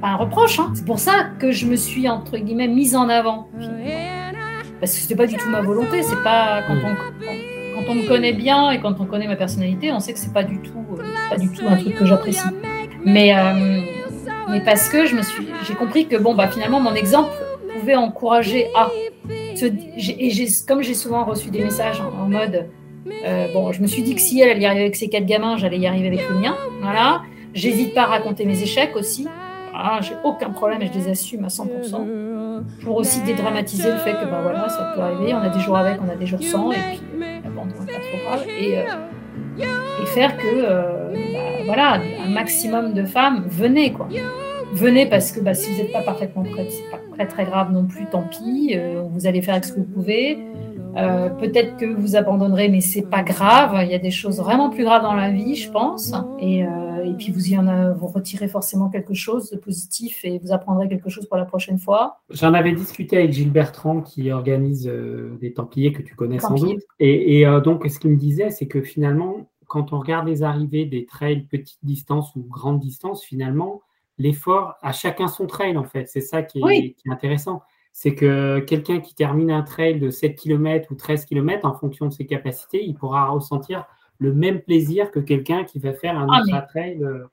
un 0.03 0.17
reproche. 0.17 0.59
Hein. 0.59 0.73
C'est 0.75 0.85
pour 0.85 0.99
ça 0.99 1.31
que 1.39 1.51
je 1.51 1.67
me 1.67 1.77
suis, 1.77 2.09
entre 2.09 2.37
guillemets, 2.37 2.69
mise 2.69 2.95
en 2.95 3.09
avant. 3.09 3.49
Parce 4.81 4.93
que 4.93 4.99
c'était 4.99 5.17
pas 5.17 5.27
du 5.27 5.37
tout 5.37 5.49
ma 5.49 5.63
volonté. 5.63 6.03
C'est 6.03 6.23
pas 6.23 6.63
quand 6.67 6.75
on, 7.89 7.95
me 7.95 8.07
connaît 8.07 8.33
bien 8.33 8.71
et 8.71 8.81
quand 8.81 9.01
on 9.01 9.07
connaît 9.07 9.27
ma 9.27 9.37
personnalité, 9.37 9.93
on 9.93 10.01
sait 10.01 10.13
que 10.13 10.19
c'est 10.19 10.33
pas 10.33 10.45
du 10.45 10.59
tout, 10.61 10.85
euh, 10.99 11.03
pas 11.31 11.37
du 11.37 11.51
tout 11.51 11.65
un 11.67 11.77
truc 11.77 11.97
que 11.97 12.07
j'apprécie. 12.07 12.47
Mais, 13.05 13.37
euh, 13.37 13.81
mais 14.49 14.61
parce 14.61 14.89
que 14.89 15.07
je 15.07 15.15
me 15.15 15.23
suis, 15.23 15.47
j'ai 15.67 15.75
compris 15.75 16.07
que 16.07 16.17
bon, 16.17 16.35
bah 16.35 16.49
finalement, 16.49 16.81
mon 16.81 16.95
exemple 16.95 17.31
pouvait 17.79 17.95
encourager 17.95 18.69
à. 18.75 18.89
Et 19.27 20.47
comme 20.67 20.83
j'ai 20.83 20.95
souvent 20.95 21.25
reçu 21.25 21.51
des 21.51 21.63
messages 21.63 22.01
en, 22.01 22.29
mode, 22.29 22.69
euh, 23.07 23.53
bon, 23.53 23.73
je 23.73 23.83
me 23.83 23.87
suis 23.87 24.03
dit 24.03 24.15
que 24.15 24.21
si 24.21 24.41
elle, 24.41 24.51
allait 24.51 24.61
y 24.61 24.67
arriver 24.67 24.83
avec 24.83 24.97
ses 24.97 25.09
quatre 25.09 25.27
gamins, 25.27 25.57
j'allais 25.57 25.79
y 25.79 25.87
arriver 25.87 26.09
avec 26.09 26.29
le 26.29 26.37
mien. 26.37 26.57
Voilà. 26.81 27.23
J'hésite 27.55 27.95
pas 27.95 28.03
à 28.03 28.07
raconter 28.07 28.45
mes 28.45 28.61
échecs 28.63 28.97
aussi. 28.97 29.29
Ah, 29.75 29.99
j'ai 30.01 30.15
aucun 30.23 30.51
problème 30.51 30.83
et 30.83 30.87
je 30.87 30.93
les 30.93 31.09
assume 31.09 31.45
à 31.45 31.49
100%. 31.49 32.63
Pour 32.83 32.97
aussi 32.97 33.21
dédramatiser 33.23 33.91
le 33.91 33.99
fait 33.99 34.13
que 34.13 34.25
ben 34.25 34.41
voilà, 34.41 34.69
ça 34.69 34.93
peut 34.95 35.01
arriver, 35.01 35.35
on 35.35 35.39
a 35.39 35.49
des 35.49 35.61
jours 35.61 35.77
avec, 35.77 35.99
on 36.01 36.09
a 36.09 36.15
des 36.15 36.27
jours 36.27 36.43
sans, 36.43 36.71
et 36.71 36.77
puis 36.77 37.01
l'abandon 37.43 37.75
n'est 37.81 37.93
pas 37.93 37.99
trop 37.99 38.19
grave. 38.25 38.47
Et, 38.49 38.79
euh, 38.79 40.07
faire 40.07 40.37
que, 40.37 40.43
euh, 40.47 41.13
bah, 41.13 41.65
voilà, 41.65 42.01
un 42.25 42.29
maximum 42.29 42.93
de 42.93 43.05
femmes, 43.05 43.45
venez 43.49 43.93
quoi. 43.93 44.09
Venez 44.73 45.07
parce 45.07 45.33
que 45.33 45.41
bah, 45.41 45.55
si 45.55 45.73
vous 45.73 45.79
n'êtes 45.79 45.93
pas 45.93 46.03
parfaitement 46.03 46.43
prête, 46.43 46.71
c'est 46.71 46.91
pas 46.91 47.01
très 47.13 47.27
très 47.27 47.45
grave 47.45 47.73
non 47.73 47.85
plus, 47.85 48.07
tant 48.07 48.23
pis, 48.23 48.75
euh, 48.77 49.03
vous 49.09 49.27
allez 49.27 49.43
faire 49.43 49.55
avec 49.55 49.65
ce 49.65 49.73
que 49.73 49.79
vous 49.79 49.85
pouvez. 49.85 50.39
Euh, 50.97 51.29
peut-être 51.31 51.77
que 51.77 51.87
vous 51.87 52.17
abandonnerez, 52.17 52.69
mais 52.69 52.81
c'est 52.81 53.09
pas 53.09 53.23
grave. 53.23 53.77
Il 53.83 53.91
y 53.91 53.95
a 53.95 53.99
des 53.99 54.11
choses 54.11 54.39
vraiment 54.39 54.71
plus 54.71 54.85
graves 54.85 55.03
dans 55.03 55.15
la 55.15 55.31
vie, 55.31 55.55
je 55.55 55.71
pense. 55.71 56.13
Et, 56.39 56.65
euh, 56.65 57.05
et 57.05 57.15
puis 57.15 57.33
vous 57.33 57.49
y 57.49 57.59
en 57.59 57.67
a, 57.67 57.93
vous 57.93 58.07
retirez 58.07 58.49
forcément 58.49 58.89
quelque 58.89 59.15
chose 59.15 59.51
de 59.51 59.57
positif 59.57 60.25
et 60.25 60.39
vous 60.39 60.53
apprendrez 60.53 60.89
quelque 60.89 61.11
chose 61.11 61.27
pour 61.27 61.37
la 61.37 61.45
prochaine 61.45 61.79
fois. 61.79 62.21
J'en 62.31 62.55
avais 62.55 62.73
discuté 62.73 63.17
avec 63.17 63.33
Gilles 63.33 63.53
Bertrand 63.53 64.01
qui 64.01 64.31
organise 64.31 64.89
euh, 64.89 65.37
des 65.41 65.53
Templiers 65.53 65.93
que 65.93 66.03
tu 66.03 66.15
connais 66.15 66.39
sans 66.39 66.55
doute. 66.55 66.81
Et, 67.01 67.41
et 67.41 67.61
donc 67.63 67.87
ce 67.89 67.99
qu'il 67.99 68.11
me 68.11 68.17
disait, 68.17 68.51
c'est 68.51 68.67
que 68.67 68.83
finalement, 68.83 69.49
quand 69.67 69.93
on 69.93 69.99
regarde 69.99 70.27
les 70.27 70.43
arrivées 70.43 70.85
des 70.85 71.07
trails 71.07 71.43
petite 71.43 71.79
distance 71.83 72.35
ou 72.37 72.43
grande 72.43 72.81
distance, 72.81 73.25
finalement, 73.25 73.83
l'effort 74.19 74.75
à 74.83 74.93
chacun 74.93 75.29
son 75.29 75.47
trail 75.47 75.77
en 75.77 75.85
fait. 75.85 76.09
C'est 76.09 76.21
ça 76.21 76.43
qui 76.43 76.61
est, 76.61 76.93
qui 76.93 77.09
est 77.09 77.13
intéressant 77.13 77.63
c'est 77.97 78.17
que 78.17 78.59
quelqu'un 78.59 78.99
qui 78.99 79.15
termine 79.15 79.53
un 79.53 79.63
trail 79.63 80.01
de 80.01 80.11
7 80.11 80.35
km 80.35 80.91
ou 80.91 80.97
13 80.97 81.27
km, 81.27 81.65
en 81.65 81.75
fonction 81.75 82.07
de 82.07 82.13
ses 82.13 82.27
capacités, 82.27 82.85
il 82.85 82.97
pourra 82.97 83.27
ressentir 83.27 83.85
le 84.19 84.35
même 84.35 84.61
plaisir 84.61 85.13
que 85.13 85.21
quelqu'un 85.21 85.63
qui 85.63 85.79
va 85.79 85.93
faire 85.95 86.19
un 86.19 86.27
ah, 86.29 86.63
trail. 86.63 86.99
Euh, 87.01 87.25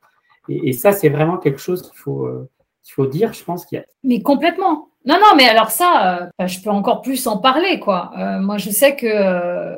et, 0.48 0.72
ça, 0.74 0.92
c'est 0.92 1.10
vraiment 1.10 1.38
quelque 1.38 1.58
chose 1.60 1.82
qu'il 1.82 1.98
faut, 1.98 2.26
euh, 2.28 2.48
faut 2.88 3.08
dire, 3.08 3.34
je 3.34 3.44
pense 3.44 3.66
qu'il 3.66 3.80
y 3.80 3.82
a. 3.82 3.86
Mais 4.04 4.22
complètement. 4.22 4.90
Non, 5.04 5.16
non, 5.16 5.36
mais 5.36 5.50
alors 5.50 5.72
ça, 5.72 6.30
euh, 6.40 6.48
je 6.48 6.62
peux 6.62 6.70
encore 6.70 7.02
plus 7.02 7.26
en 7.26 7.40
parler, 7.40 7.80
quoi. 7.80 8.12
moi, 8.40 8.60
je 8.60 8.70
sais 8.70 8.96
que 8.96 9.76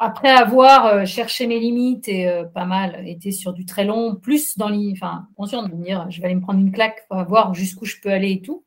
après 0.00 0.30
avoir 0.30 1.06
cherché 1.06 1.46
mes 1.46 1.60
limites 1.60 2.08
et 2.08 2.42
pas 2.52 2.64
mal 2.64 3.06
été 3.06 3.30
sur 3.30 3.52
du 3.52 3.64
très 3.64 3.84
long, 3.84 4.16
plus 4.16 4.58
dans 4.58 4.68
les, 4.68 4.92
enfin, 4.92 5.28
conscient 5.36 5.62
de 5.62 5.72
me 5.72 5.84
dire, 5.84 6.06
je 6.10 6.20
vais 6.20 6.26
aller 6.26 6.34
me 6.34 6.40
prendre 6.40 6.58
une 6.58 6.72
claque, 6.72 7.06
pour 7.08 7.22
voir 7.24 7.54
jusqu'où 7.54 7.84
je 7.84 7.96
peux 8.02 8.10
aller 8.10 8.32
et 8.32 8.42
tout. 8.42 8.64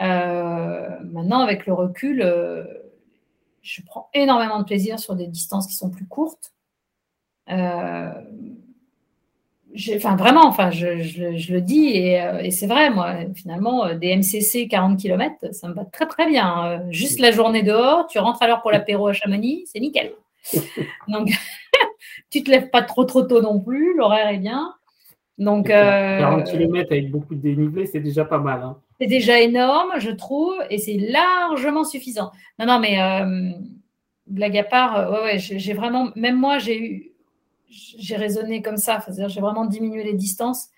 Euh, 0.00 0.88
maintenant, 1.04 1.40
avec 1.40 1.66
le 1.66 1.72
recul, 1.72 2.22
euh, 2.22 2.64
je 3.62 3.80
prends 3.82 4.08
énormément 4.14 4.58
de 4.58 4.64
plaisir 4.64 4.98
sur 4.98 5.14
des 5.14 5.26
distances 5.26 5.66
qui 5.66 5.74
sont 5.74 5.90
plus 5.90 6.06
courtes. 6.06 6.52
enfin 7.48 8.14
vraiment, 10.16 10.46
enfin 10.46 10.70
je, 10.70 11.52
le 11.52 11.60
dis 11.60 11.86
et, 11.88 12.50
c'est 12.50 12.66
vrai, 12.66 12.90
moi 12.90 13.16
finalement 13.34 13.94
des 13.94 14.16
MCC 14.16 14.68
40 14.68 14.98
km, 14.98 15.52
ça 15.52 15.68
me 15.68 15.74
va 15.74 15.84
très 15.84 16.06
très 16.06 16.26
bien. 16.28 16.84
Juste 16.90 17.20
la 17.20 17.30
journée 17.30 17.62
dehors, 17.62 18.06
tu 18.06 18.18
rentres 18.18 18.42
à 18.42 18.46
l'heure 18.48 18.62
pour 18.62 18.72
l'apéro 18.72 19.06
à 19.08 19.12
Chamonix, 19.12 19.64
c'est 19.66 19.80
nickel. 19.80 20.12
Donc 21.08 21.30
tu 22.30 22.42
te 22.42 22.50
lèves 22.50 22.70
pas 22.70 22.82
trop 22.82 23.04
trop 23.04 23.22
tôt 23.22 23.40
non 23.40 23.60
plus, 23.60 23.96
l'horaire 23.96 24.28
est 24.28 24.38
bien. 24.38 24.74
Donc 25.38 25.68
40 25.68 26.44
km 26.44 26.92
avec 26.92 27.10
beaucoup 27.10 27.34
de 27.34 27.40
dénivelé, 27.40 27.86
c'est 27.86 28.00
déjà 28.00 28.24
pas 28.24 28.38
mal. 28.38 28.62
Hein. 28.62 28.78
C'est 29.00 29.08
déjà 29.08 29.40
énorme, 29.40 29.92
je 29.98 30.10
trouve, 30.10 30.54
et 30.70 30.78
c'est 30.78 30.96
largement 30.96 31.84
suffisant. 31.84 32.30
Non 32.58 32.66
non 32.66 32.78
mais 32.78 32.98
blague 34.26 34.56
à 34.56 34.64
part, 34.64 35.10
ouais, 35.10 35.22
ouais 35.22 35.38
j'ai 35.38 35.74
vraiment, 35.74 36.10
même 36.14 36.36
moi 36.36 36.58
j'ai 36.58 36.80
eu 36.80 37.14
j'ai 37.74 38.16
raisonné 38.16 38.62
comme 38.62 38.76
ça. 38.76 39.00
C'est-à-dire, 39.00 39.28
j'ai 39.28 39.40
vraiment 39.40 39.66
diminué 39.66 40.04
les 40.04 40.14
distances 40.14 40.68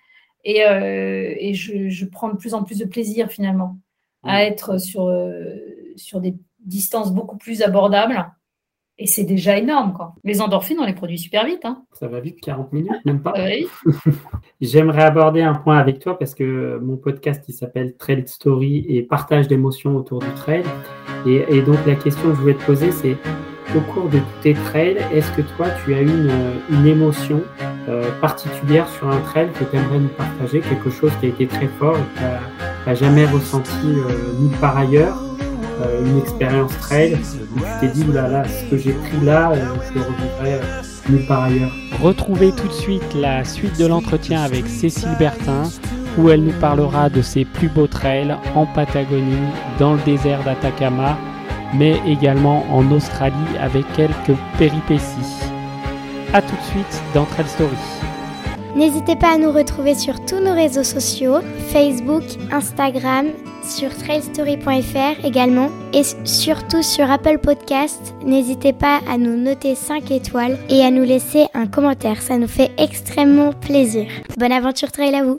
et, 0.43 0.65
euh, 0.65 1.33
et 1.37 1.53
je, 1.53 1.89
je, 1.89 2.05
prends 2.05 2.29
de 2.29 2.37
plus 2.37 2.53
en 2.53 2.63
plus 2.63 2.79
de 2.79 2.85
plaisir 2.85 3.29
finalement 3.29 3.77
à 4.23 4.43
être 4.43 4.77
sur, 4.77 5.07
euh, 5.07 5.55
sur 5.95 6.19
des 6.19 6.35
distances 6.59 7.13
beaucoup 7.13 7.37
plus 7.37 7.61
abordables. 7.61 8.29
Et 8.99 9.05
c'est 9.05 9.23
déjà 9.23 9.57
énorme. 9.57 9.93
Quoi. 9.93 10.15
Les 10.23 10.41
endorphines, 10.41 10.77
on 10.79 10.85
les 10.85 10.93
produit 10.93 11.19
super 11.19 11.45
vite. 11.45 11.65
Hein. 11.65 11.83
Ça 11.93 12.07
va 12.07 12.19
vite, 12.19 12.41
40 12.41 12.73
minutes, 12.73 13.05
même 13.05 13.21
pas. 13.21 13.33
Oui. 13.45 13.67
J'aimerais 14.61 15.03
aborder 15.03 15.41
un 15.41 15.53
point 15.53 15.77
avec 15.77 15.99
toi 15.99 16.17
parce 16.17 16.33
que 16.33 16.79
mon 16.81 16.97
podcast, 16.97 17.43
il 17.47 17.53
s'appelle 17.53 17.95
Trail 17.95 18.23
Story 18.27 18.85
et 18.89 19.03
partage 19.03 19.47
d'émotions 19.47 19.95
autour 19.95 20.19
du 20.19 20.29
trail. 20.35 20.63
Et, 21.27 21.45
et 21.49 21.61
donc, 21.61 21.77
la 21.85 21.95
question 21.95 22.29
que 22.29 22.35
je 22.35 22.41
voulais 22.41 22.55
te 22.55 22.65
poser, 22.65 22.91
c'est 22.91 23.17
au 23.75 23.81
cours 23.81 24.09
de 24.09 24.19
tous 24.19 24.41
tes 24.41 24.53
trails, 24.53 24.97
est-ce 25.13 25.31
que 25.33 25.41
toi, 25.41 25.67
tu 25.83 25.93
as 25.93 26.01
une, 26.01 26.31
une 26.69 26.87
émotion 26.87 27.41
euh, 27.89 28.09
particulière 28.19 28.87
sur 28.89 29.09
un 29.09 29.19
trail 29.21 29.49
que 29.57 29.63
tu 29.63 29.75
aimerais 29.75 29.99
nous 29.99 30.09
partager, 30.09 30.61
quelque 30.61 30.89
chose 30.89 31.11
qui 31.19 31.27
a 31.27 31.29
été 31.29 31.47
très 31.47 31.67
fort 31.67 31.97
et 31.97 32.01
que 32.01 32.19
tu 32.19 32.89
n'as 32.89 32.95
jamais 32.95 33.25
ressenti 33.25 33.71
euh, 33.85 34.33
nulle 34.39 34.57
part 34.57 34.77
ailleurs, 34.77 35.17
une 36.05 36.19
expérience 36.19 36.77
trail, 36.79 37.17
où 37.55 37.59
tu 37.59 37.65
t'es 37.79 37.87
dit, 37.87 38.05
là, 38.11 38.27
là, 38.27 38.43
ce 38.45 38.69
que 38.69 38.77
j'ai 38.77 38.93
pris 38.93 39.19
là, 39.23 39.51
je 39.55 39.93
le 39.93 40.01
revivrai 40.01 40.59
nulle 41.09 41.25
part 41.25 41.43
ailleurs 41.43 41.71
Retrouvez 42.01 42.51
tout 42.51 42.67
de 42.67 42.73
suite 42.73 43.13
la 43.15 43.43
suite 43.43 43.79
de 43.79 43.85
l'entretien 43.85 44.41
avec 44.41 44.67
Cécile 44.67 45.15
Bertin, 45.17 45.63
où 46.17 46.29
elle 46.29 46.43
nous 46.43 46.59
parlera 46.59 47.09
de 47.09 47.21
ses 47.21 47.45
plus 47.45 47.69
beaux 47.69 47.87
trails 47.87 48.35
en 48.55 48.65
Patagonie, 48.65 49.35
dans 49.79 49.93
le 49.93 49.99
désert 50.05 50.43
d'Atacama, 50.43 51.17
mais 51.73 51.99
également 52.07 52.65
en 52.71 52.89
Australie 52.91 53.35
avec 53.59 53.85
quelques 53.93 54.37
péripéties. 54.57 55.01
A 56.33 56.41
tout 56.41 56.55
de 56.55 56.71
suite 56.71 57.03
dans 57.13 57.25
Trail 57.25 57.47
Story. 57.47 57.75
N'hésitez 58.75 59.15
pas 59.15 59.33
à 59.33 59.37
nous 59.37 59.51
retrouver 59.51 59.95
sur 59.95 60.23
tous 60.25 60.39
nos 60.39 60.53
réseaux 60.53 60.83
sociaux, 60.83 61.39
Facebook, 61.69 62.23
Instagram, 62.51 63.27
sur 63.67 63.95
trailstory.fr 63.95 65.25
également 65.25 65.69
et 65.93 66.03
surtout 66.23 66.81
sur 66.81 67.11
Apple 67.11 67.39
Podcast. 67.39 68.13
N'hésitez 68.23 68.73
pas 68.73 69.01
à 69.09 69.17
nous 69.17 69.35
noter 69.35 69.75
5 69.75 70.09
étoiles 70.11 70.57
et 70.69 70.81
à 70.83 70.91
nous 70.91 71.03
laisser 71.03 71.47
un 71.53 71.67
commentaire, 71.67 72.21
ça 72.21 72.37
nous 72.37 72.47
fait 72.47 72.71
extrêmement 72.77 73.51
plaisir. 73.51 74.07
Bonne 74.37 74.51
aventure 74.51 74.91
trail 74.91 75.15
à 75.15 75.23
vous 75.23 75.35